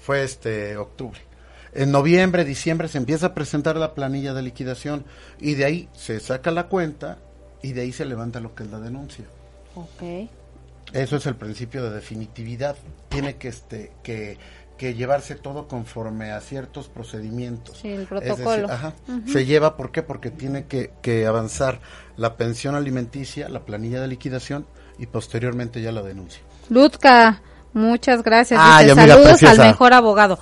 [0.00, 1.20] Fue este octubre.
[1.74, 5.04] En noviembre, diciembre se empieza a presentar la planilla de liquidación
[5.40, 7.18] y de ahí se saca la cuenta
[7.62, 9.24] y de ahí se levanta lo que es la denuncia.
[9.74, 10.28] Okay.
[10.92, 12.76] Eso es el principio de definitividad.
[13.08, 14.36] Tiene que este que,
[14.82, 17.78] que llevarse todo conforme a ciertos procedimientos.
[17.80, 18.68] Sí, el Es protocolo.
[18.68, 18.94] ajá,
[19.30, 20.02] Se lleva, ¿por qué?
[20.02, 21.78] Porque tiene que, que avanzar
[22.16, 24.66] la pensión alimenticia, la planilla de liquidación
[24.98, 26.42] y posteriormente ya la denuncia.
[26.68, 28.58] Lutka, muchas gracias.
[28.60, 30.40] Ay, Dice, saludos al mejor abogado.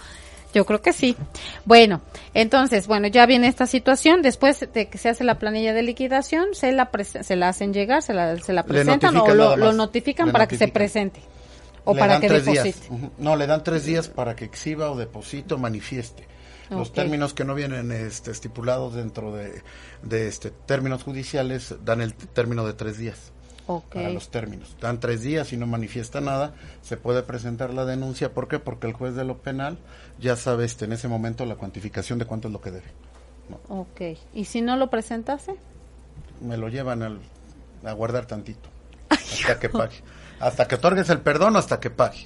[0.55, 1.19] Yo creo que sí.
[1.67, 2.01] Bueno,
[2.33, 4.23] entonces, bueno, ya viene esta situación.
[4.23, 8.01] Después de que se hace la planilla de liquidación, se la se la hacen llegar,
[8.01, 11.21] se la, se la presentan o lo, notifican Le para que se presente
[11.85, 12.89] o Le para dan que tres deposite.
[12.89, 13.11] días.
[13.19, 16.27] No, le dan tres días para que exhiba o deposite o manifieste.
[16.71, 19.61] Los términos que no vienen este, estipulados dentro de,
[20.05, 23.33] de este términos judiciales dan el término de tres días.
[23.93, 24.77] Para los términos.
[24.81, 28.33] Dan tres días y no manifiesta nada, se puede presentar la denuncia.
[28.35, 28.59] ¿Por qué?
[28.59, 29.79] Porque el juez de lo penal
[30.19, 32.87] ya sabe este, en ese momento la cuantificación de cuánto es lo que debe.
[33.69, 34.01] Ok.
[34.35, 35.55] ¿Y si no lo presentase?
[36.41, 37.21] Me lo llevan al,
[37.85, 38.69] a guardar tantito
[39.09, 39.97] hasta que pague.
[40.41, 42.25] Hasta que otorgues el perdón, hasta que pague.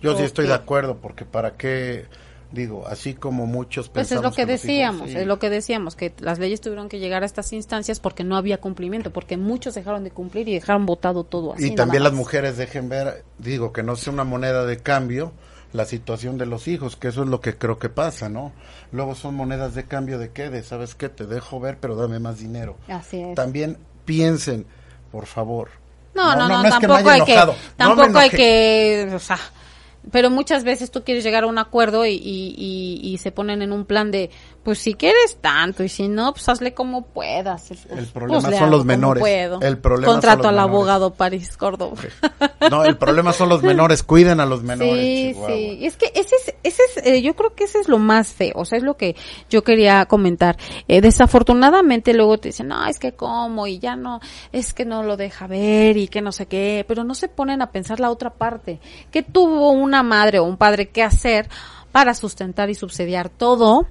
[0.00, 2.06] Yo sí estoy de acuerdo porque para qué,
[2.52, 5.16] digo, así como muchos Pues es lo que hijos, decíamos, sí.
[5.16, 8.36] es lo que decíamos, que las leyes tuvieron que llegar a estas instancias porque no
[8.36, 11.68] había cumplimiento, porque muchos dejaron de cumplir y dejaron votado todo así.
[11.68, 15.32] Y también las mujeres dejen ver, digo, que no sea una moneda de cambio
[15.72, 18.52] la situación de los hijos, que eso es lo que creo que pasa, ¿no?
[18.92, 22.18] Luego son monedas de cambio de qué, de sabes qué, te dejo ver, pero dame
[22.18, 22.76] más dinero.
[22.88, 23.34] Así es.
[23.34, 24.66] También piensen,
[25.10, 25.68] por favor.
[26.16, 29.38] No, no, no, tampoco hay que, no tampoco hay que, o sea,
[30.10, 33.60] pero muchas veces tú quieres llegar a un acuerdo y, y, y, y se ponen
[33.60, 34.30] en un plan de,
[34.66, 37.68] pues si quieres tanto y si no, pues hazle como puedas.
[37.68, 39.20] Pues, El problema pues, le son los como menores.
[39.20, 39.60] puedo.
[39.60, 40.74] El problema son Contrato los al menores.
[40.74, 41.96] abogado París Córdoba.
[42.68, 44.92] No, el problema son los menores, cuiden a los menores.
[44.92, 45.54] Sí, Chihuahua.
[45.54, 45.78] sí.
[45.80, 48.32] Y es que ese es, ese es eh, yo creo que ese es lo más
[48.32, 48.54] feo.
[48.56, 49.14] O sea, es lo que
[49.48, 50.56] yo quería comentar.
[50.88, 54.18] Eh, desafortunadamente luego te dicen, no, es que cómo y ya no,
[54.50, 57.62] es que no lo deja ver y que no sé qué, pero no se ponen
[57.62, 58.80] a pensar la otra parte.
[59.12, 61.48] ¿Qué tuvo una madre o un padre que hacer
[61.92, 63.86] para sustentar y subsidiar todo?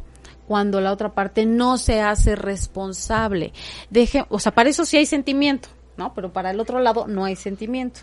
[0.48, 3.54] Cuando la otra parte no se hace responsable.
[3.90, 6.14] Deje, o sea, para eso sí hay sentimiento, ¿no?
[6.14, 8.02] Pero para el otro lado no hay sentimiento.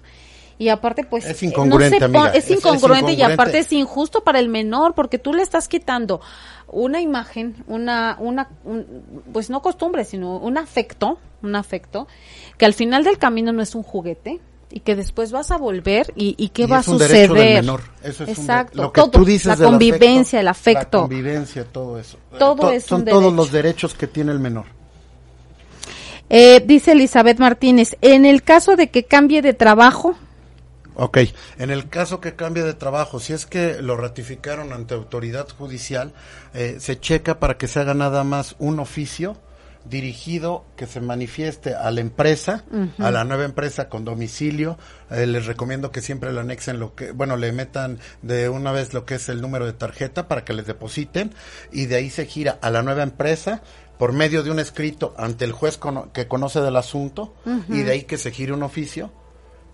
[0.58, 2.32] Y aparte, pues, Es eh, incongruente, se pon- amiga.
[2.36, 5.66] es Es- es incongruente y aparte es injusto para el menor porque tú le estás
[5.66, 6.20] quitando
[6.68, 12.06] una imagen, una, una, un- pues no costumbre, sino un afecto, un afecto
[12.58, 14.40] que al final del camino no es un juguete
[14.72, 17.30] y que después vas a volver y, y qué Y va a suceder.
[17.30, 17.82] menor.
[18.02, 21.00] Eso es un Exacto, lo que todo, tú dices la convivencia, el La afecto.
[21.02, 22.18] convivencia, todo eso.
[22.38, 24.64] Todo es Son un todos los derechos que tiene el menor.
[26.30, 30.16] Eh, dice Elizabeth Martínez, en el caso de que cambie de trabajo,
[30.94, 31.18] Ok,
[31.58, 36.12] en el caso que cambie de trabajo, si es que lo ratificaron ante autoridad judicial,
[36.52, 39.36] eh, se checa para que se haga nada más un oficio
[39.84, 42.64] dirigido que se manifieste a la empresa,
[42.98, 44.78] a la nueva empresa con domicilio.
[45.10, 48.94] Eh, les recomiendo que siempre le anexen lo que, bueno, le metan de una vez
[48.94, 51.32] lo que es el número de tarjeta para que les depositen
[51.72, 53.62] y de ahí se gira a la nueva empresa
[53.98, 57.34] por medio de un escrito ante el juez cono- que conoce del asunto
[57.68, 59.12] y de ahí que se gire un oficio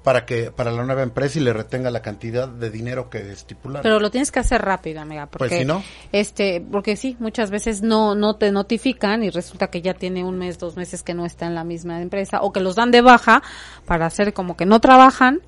[0.02, 3.82] para que para la nueva empresa y le retenga la cantidad de dinero que estipularon.
[3.82, 5.82] pero lo tienes que hacer rápido, amiga, porque Pues, si no.
[6.12, 10.38] este, porque sí, muchas veces no no te notifican y resulta que ya tiene un
[10.38, 13.00] mes, dos meses que no está en la misma empresa o que los dan de
[13.02, 13.42] baja
[13.86, 15.40] para hacer como que no trabajan.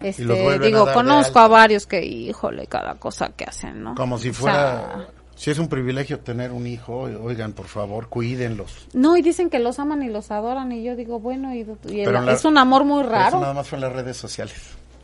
[0.00, 3.94] Este, a digo, conozco a varios que, híjole, cada cosa que hacen, ¿no?
[3.94, 5.06] Como si O fuera, sea,
[5.40, 8.86] si es un privilegio tener un hijo, oigan, por favor, cuídenlos.
[8.92, 12.00] no, y dicen que los aman y los adoran y yo digo, bueno, y, y
[12.00, 13.40] el- Pero en la- es un amor muy Pero eso raro.
[13.40, 14.54] nada más fue en las redes sociales.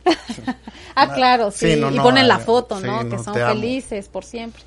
[0.95, 1.73] ah, claro, sí.
[1.73, 3.03] Sí, no, y no, ponen la eh, foto, sí, ¿no?
[3.03, 4.61] no, que son felices por siempre.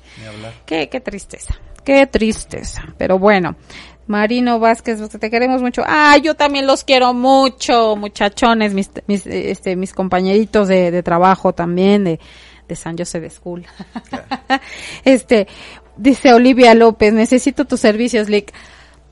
[0.65, 1.55] Qué, qué tristeza,
[1.85, 2.93] qué tristeza.
[2.97, 3.55] Pero bueno,
[4.07, 5.83] Marino Vázquez, te queremos mucho.
[5.87, 11.53] Ah, yo también los quiero mucho, muchachones, mis, mis, este, mis compañeritos de, de trabajo
[11.53, 12.19] también, de,
[12.71, 13.65] de San José de School.
[15.03, 15.47] este,
[15.97, 18.53] dice Olivia López, necesito tus servicios, Lick.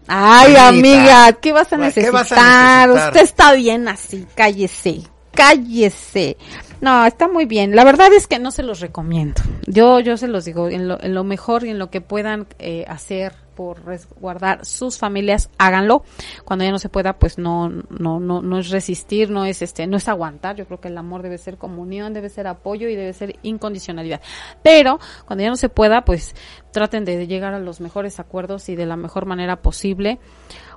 [0.08, 2.14] Ay, amiga, ¿qué vas a ¿qué necesitar?
[2.14, 3.08] vas a necesitar?
[3.08, 5.02] Usted está bien así, cállese,
[5.34, 6.38] cállese.
[6.80, 7.76] No, está muy bien.
[7.76, 9.42] La verdad es que no se los recomiendo.
[9.68, 12.48] Yo, yo se los digo, en lo, en lo mejor y en lo que puedan
[12.60, 16.06] eh, hacer por resguardar sus familias, háganlo.
[16.46, 19.86] Cuando ya no se pueda, pues no, no, no, no es resistir, no es este,
[19.86, 20.56] no es aguantar.
[20.56, 24.22] Yo creo que el amor debe ser comunión, debe ser apoyo y debe ser incondicionalidad.
[24.64, 26.36] Pero cuando ya no se pueda, pues
[26.72, 30.20] traten de llegar a los mejores acuerdos y de la mejor manera posible.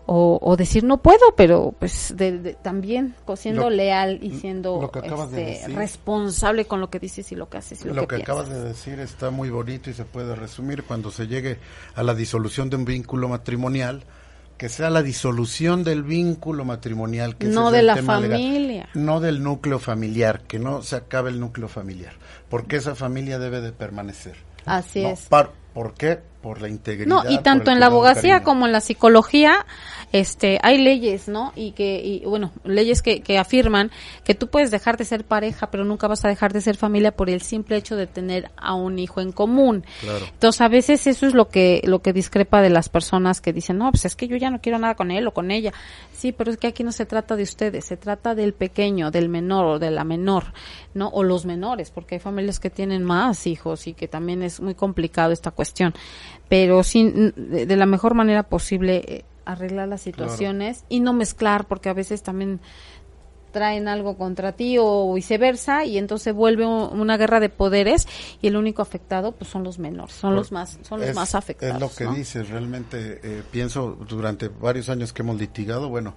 [0.06, 4.90] O, o decir no puedo, pero pues de, de- también siendo Lo- leal y siendo
[4.92, 5.76] de este, decir.
[5.76, 8.60] responsable con lo que dices y lo que haces y lo, Lo que, acabas de
[8.60, 11.58] decir está muy bonito y se puede resumir cuando se llegue
[11.94, 14.02] a la disolución de un vínculo matrimonial,
[14.58, 18.06] que sea la disolución del vínculo matrimonial, que No de la legal.
[18.06, 18.88] familia.
[18.94, 22.14] no del núcleo familiar, que no se acabe el núcleo familiar,
[22.50, 24.34] porque esa familia debe de permanecer.
[24.66, 25.20] Así No, es.
[25.22, 26.18] par- ¿Por qué?
[26.42, 27.06] Por la integridad.
[27.06, 29.64] No, y tanto en la abogacía como en la psicología,
[30.12, 31.52] este, hay leyes, ¿no?
[31.56, 33.90] Y que, y bueno, leyes que, que afirman
[34.24, 37.12] que tú puedes dejar de ser pareja, pero nunca vas a dejar de ser familia
[37.12, 39.84] por el simple hecho de tener a un hijo en común.
[40.00, 40.26] Claro.
[40.26, 43.78] Entonces, a veces eso es lo que, lo que discrepa de las personas que dicen,
[43.78, 45.72] no, pues es que yo ya no quiero nada con él o con ella.
[46.12, 49.28] Sí, pero es que aquí no se trata de ustedes, se trata del pequeño, del
[49.28, 50.52] menor o de la menor,
[50.94, 51.08] ¿no?
[51.08, 54.74] O los menores, porque hay familias que tienen más hijos y que también es muy
[54.74, 55.94] complicado esta cuestión.
[56.48, 61.66] Pero sin, de, de la mejor manera posible, eh, arreglar las situaciones y no mezclar,
[61.66, 62.60] porque a veces también
[63.50, 68.08] traen algo contra ti o viceversa y entonces vuelve un- una guerra de poderes
[68.40, 71.34] y el único afectado pues son los menores, son los más son los Es- más
[71.34, 71.74] afectados.
[71.74, 72.14] Es lo que ¿no?
[72.14, 76.14] dices, realmente eh, pienso durante varios años que hemos litigado, bueno,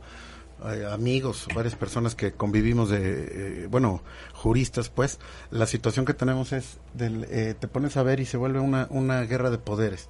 [0.64, 4.02] eh, amigos, varias personas que convivimos de, eh, bueno,
[4.34, 5.20] juristas, pues,
[5.52, 8.88] la situación que tenemos es, del, eh, te pones a ver y se vuelve una,
[8.90, 10.08] una guerra de poderes.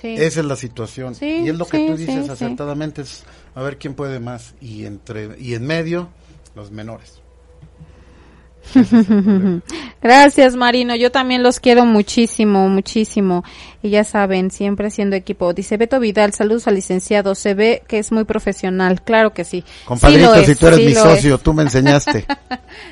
[0.00, 0.14] Sí.
[0.16, 1.14] Esa es la situación.
[1.16, 3.24] Sí, y es lo que sí, tú dices acertadamente, es
[3.56, 4.54] a ver quién puede más.
[4.60, 6.08] Y, entre, y en medio,
[6.54, 7.14] los menores.
[7.14, 8.57] Ese es el problema.
[10.02, 10.94] Gracias, Marino.
[10.96, 13.44] Yo también los quiero muchísimo, muchísimo.
[13.82, 15.52] Y ya saben, siempre siendo equipo.
[15.52, 17.34] Dice Beto Vidal, saludos al licenciado.
[17.34, 19.02] Se ve que es muy profesional.
[19.02, 19.64] Claro que sí.
[19.84, 21.42] Compadrito, Sí si tú eres sí mi socio, es.
[21.42, 22.26] tú me enseñaste.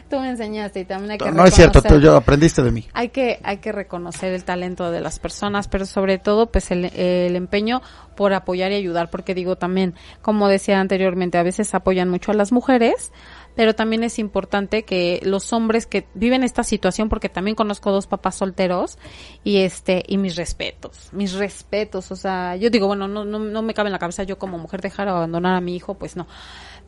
[0.09, 2.87] Tú me enseñaste y también hay que no es cierto, tú yo aprendiste de mí.
[2.93, 6.87] hay que hay que reconocer el talento de las personas pero sobre todo pues el,
[6.87, 7.83] el empeño
[8.15, 12.35] por apoyar y ayudar porque digo también como decía anteriormente a veces apoyan mucho a
[12.35, 13.13] las mujeres
[13.57, 18.07] pero también es importante que los hombres que viven esta situación porque también conozco dos
[18.07, 18.99] papás solteros
[19.43, 22.13] y este y mis respetos mis respetos.
[22.13, 24.59] O sea yo digo bueno no no, no me cabe en la cabeza yo como
[24.59, 26.29] mujer dejar o abandonar a mi hijo pues no.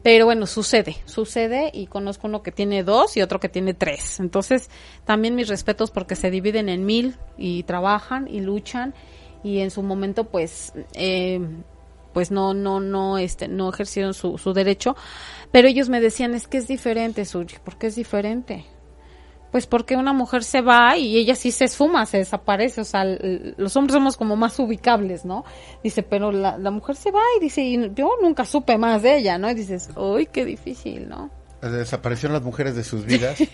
[0.02, 4.20] Pero bueno, sucede, sucede y conozco uno que tiene dos y otro que tiene tres.
[4.20, 4.70] Entonces,
[5.04, 8.94] también mis respetos porque se dividen en mil y trabajan y luchan
[9.42, 11.40] y en su momento pues eh,
[12.12, 14.96] pues no no no este no ejercieron su, su derecho,
[15.52, 18.64] pero ellos me decían, "Es que es diferente, Suji, ¿por qué es diferente?"
[19.50, 23.04] Pues porque una mujer se va y ella sí se esfuma, se desaparece, o sea,
[23.04, 25.44] los hombres somos como más ubicables, ¿no?
[25.82, 29.16] Dice, pero la, la mujer se va y dice, y yo nunca supe más de
[29.16, 29.50] ella, ¿no?
[29.50, 31.30] Y dices, uy, qué difícil, ¿no?
[31.62, 33.38] Desaparecieron las mujeres de sus vidas.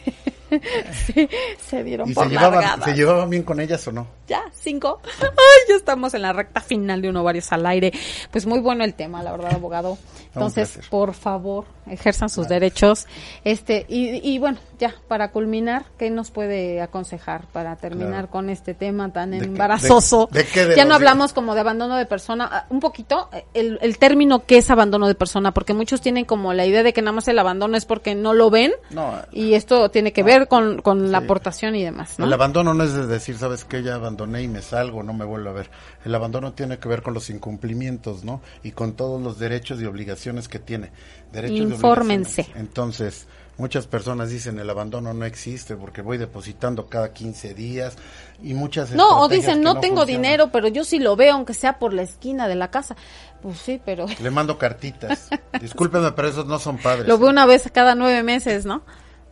[0.92, 1.28] Sí,
[1.58, 4.06] se dieron ¿Y por se llevaban, se llevaban bien con ellas o no?
[4.26, 5.00] Ya, cinco.
[5.20, 5.28] Ay,
[5.68, 7.92] ya estamos en la recta final de uno varios al aire.
[8.30, 9.98] Pues muy bueno el tema, la verdad, abogado.
[10.34, 13.06] Entonces, por favor, ejerzan sus derechos.
[13.44, 18.30] Este, y, y bueno, ya, para culminar, ¿qué nos puede aconsejar para terminar Claro.
[18.30, 20.28] con este tema tan ¿De qué- embarazoso?
[20.32, 23.28] de- de qué ya no los- hablamos como de abandono de persona, ah, un poquito,
[23.32, 26.82] eh, el, el término que es abandono de persona, porque muchos tienen como la idea
[26.82, 28.72] de que nada más el abandono es porque no lo ven.
[28.90, 29.14] No.
[29.30, 32.24] Y esto tiene que ver con, con la aportación y demás, ¿no?
[32.26, 35.24] El abandono no es de decir, sabes que ya abandoné y me salgo, no me
[35.24, 35.70] vuelvo a ver.
[36.04, 38.40] El abandono tiene que ver con los incumplimientos, ¿no?
[38.62, 40.90] Y con todos los derechos y obligaciones que tiene.
[41.32, 42.42] Derechos y Infórmense.
[42.42, 42.68] obligaciones.
[42.68, 43.26] Entonces,
[43.58, 47.96] muchas personas dicen el abandono no existe porque voy depositando cada 15 días
[48.42, 50.22] y muchas No, o dicen, no, tengo funcionan.
[50.22, 52.96] dinero, pero yo sí lo veo, aunque sea por la esquina de la casa.
[53.42, 55.28] Pues sí, pero Le mando cartitas.
[55.60, 57.08] Discúlpeme, pero esos no son padres.
[57.08, 58.82] lo veo una vez cada nueve meses, ¿no?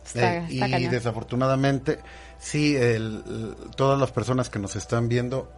[0.05, 0.91] Está, Eh, está y cañón.
[0.91, 1.99] desafortunadamente,
[2.43, 5.49] sí, el- el- todas las personas que nos están viendo,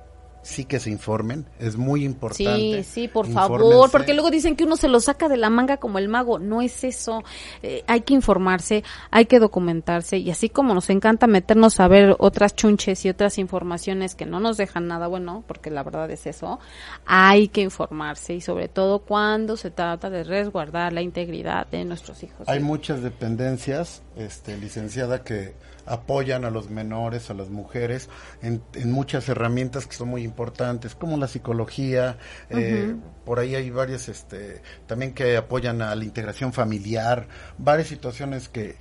[0.43, 2.83] sí que se informen, es muy importante.
[2.83, 5.77] Sí, sí, por favor, porque luego dicen que uno se lo saca de la manga
[5.77, 7.23] como el mago, no es eso,
[7.63, 12.15] eh, hay que informarse, hay que documentarse y así como nos encanta meternos a ver
[12.19, 16.27] otras chunches y otras informaciones que no nos dejan nada bueno, porque la verdad es
[16.27, 16.59] eso,
[17.07, 22.21] hay que informarse y sobre todo cuando se trata de resguardar la integridad de nuestros
[22.21, 22.47] hijos.
[22.47, 25.55] Hay muchas dependencias, este, licenciada, que
[25.85, 28.09] apoyan a los menores, a las mujeres,
[28.41, 28.61] en,
[28.91, 32.17] muchas herramientas que son muy importantes, como la psicología,
[32.49, 37.27] eh, por ahí hay varias, este, también que apoyan a la integración familiar,
[37.57, 38.77] varias situaciones que,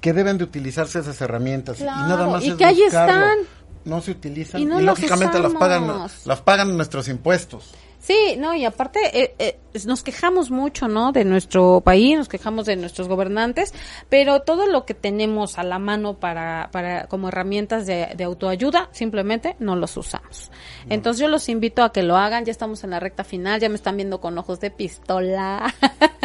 [0.00, 3.38] que deben de utilizarse esas herramientas y nada más y que ahí están.
[3.84, 7.72] No se utilizan y, lógicamente las pagan, las pagan nuestros impuestos.
[7.98, 11.12] Sí, no, y aparte eh, eh, nos quejamos mucho, ¿no?
[11.12, 13.74] De nuestro país, nos quejamos de nuestros gobernantes,
[14.08, 19.56] pero todo lo que tenemos a la mano para, para como herramientas de, autoayuda, simplemente
[19.58, 20.50] no los usamos.
[20.88, 23.68] Entonces yo los invito a que lo hagan, ya estamos en la recta final, ya
[23.68, 25.74] me están viendo con ojos de pistola.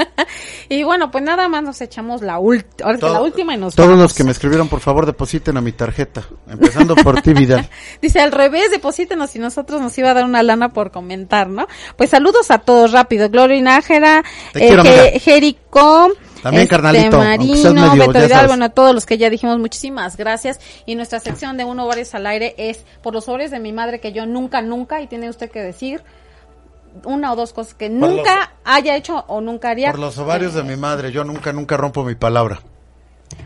[0.69, 4.13] y bueno, pues nada más nos echamos la, última la última y nos Todos los
[4.13, 7.67] que me escribieron, por favor, depositen a mi tarjeta, empezando por ti, Vidal.
[8.01, 11.62] Dice, al revés, deposítenos y nosotros nos iba a dar una lana por comentar, ¿no?
[11.97, 13.30] Pues saludos a todos rápido.
[13.30, 16.09] Gloria Nájera, eh, Jerico.
[16.43, 17.18] También, este, carnalito.
[17.18, 20.59] Marino, Beto bueno, a todos los que ya dijimos, muchísimas gracias.
[20.86, 24.01] Y nuestra sección de Uno Varios al Aire es por los sobres de mi madre
[24.01, 26.03] que yo nunca, nunca, y tiene usted que decir
[27.05, 29.91] una o dos cosas que nunca haya hecho o nunca haría.
[29.91, 32.61] Por los ovarios de mi madre, yo nunca, nunca rompo mi palabra.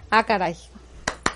[0.10, 0.56] Ah, caray.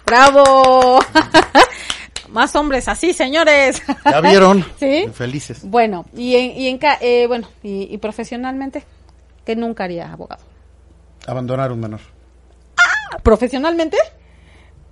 [0.06, 1.00] ¡Bravo!
[2.32, 3.82] Más hombres así, señores.
[4.06, 4.66] ¿Ya vieron?
[4.80, 5.08] sí.
[5.14, 5.62] Felices.
[5.64, 8.84] Bueno, y en, y en eh, bueno, y, profesionalmente,
[9.46, 10.44] ¿qué nunca haría abogado?
[11.28, 12.00] Abandonar un menor.
[12.78, 13.98] Ah, ¿profesionalmente?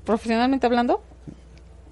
[0.06, 1.02] ¿Profesionalmente hablando?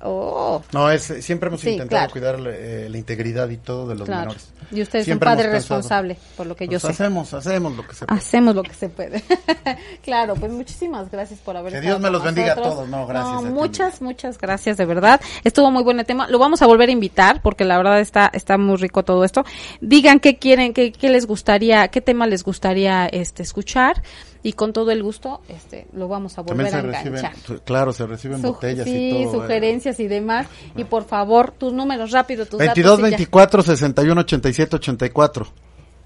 [0.02, 0.62] Oh.
[0.74, 4.54] No, es, siempre hemos intentado cuidar eh, la integridad y todo de los menores.
[4.70, 7.04] Y usted es un padre responsable, por lo que yo pues sé.
[7.04, 8.20] Hacemos, hacemos lo que se puede.
[8.20, 9.24] Hacemos lo que se puede.
[10.04, 13.44] claro, pues muchísimas gracias por haber Que Dios me los bendiga a todos, no, gracias.
[13.44, 15.22] muchas, muchas gracias, de verdad.
[15.44, 16.28] Estuvo muy buen el tema.
[16.28, 19.46] Lo vamos a volver a invitar, porque la verdad está, está muy rico todo esto.
[19.80, 24.04] Digan qué quieren, qué, qué les gustaría, qué tema les gustaría este escuchar
[24.44, 27.34] y con todo el gusto este lo vamos a volver a enganchar.
[27.66, 29.20] claro, se reciben botellas y todo.
[29.20, 29.30] Sí, eh.
[29.32, 30.48] sugerencias y demás.
[30.76, 35.48] Y por favor, tus números rápido, tus 22 24 61 87 84.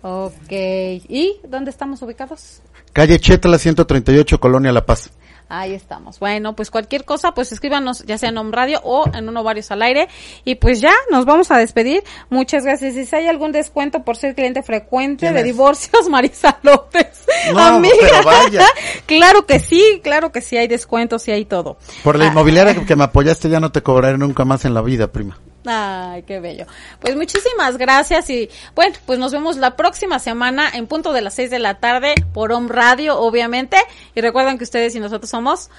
[0.04, 0.52] Ok.
[0.52, 2.62] ¿Y dónde estamos ubicados?
[2.94, 5.12] Calle Chetla 138, Colonia La Paz.
[5.54, 6.18] Ahí estamos.
[6.18, 9.70] Bueno, pues cualquier cosa, pues escríbanos ya sea en Home Radio o en uno varios
[9.72, 10.08] al aire.
[10.46, 12.06] Y pues ya, nos vamos a despedir.
[12.30, 12.96] Muchas gracias.
[12.96, 17.26] Y si hay algún descuento por ser cliente frecuente de divorcios, Marisa López.
[17.54, 17.94] No, Amiga.
[18.00, 18.66] Pero vaya.
[19.06, 21.76] claro que sí, claro que sí hay descuentos y hay todo.
[22.02, 22.28] Por la ah.
[22.30, 25.38] inmobiliaria que me apoyaste ya no te cobraré nunca más en la vida, prima.
[25.66, 26.66] Ay, qué bello.
[27.00, 31.36] Pues muchísimas gracias y bueno, pues nos vemos la próxima semana en punto de las
[31.36, 33.78] seis de la tarde por Home Radio, obviamente.
[34.16, 35.70] Y recuerden que ustedes y nosotros somos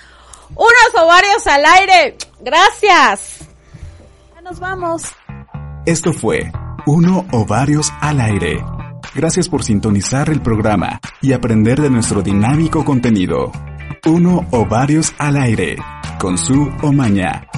[0.51, 2.17] unos ovarios al aire.
[2.41, 3.49] Gracias.
[4.35, 5.03] Ya nos vamos.
[5.85, 6.53] Esto fue
[6.87, 8.65] Uno Ovarios al aire.
[9.15, 13.51] Gracias por sintonizar el programa y aprender de nuestro dinámico contenido.
[14.07, 15.77] Uno Ovarios al aire
[16.19, 17.49] con su Omaña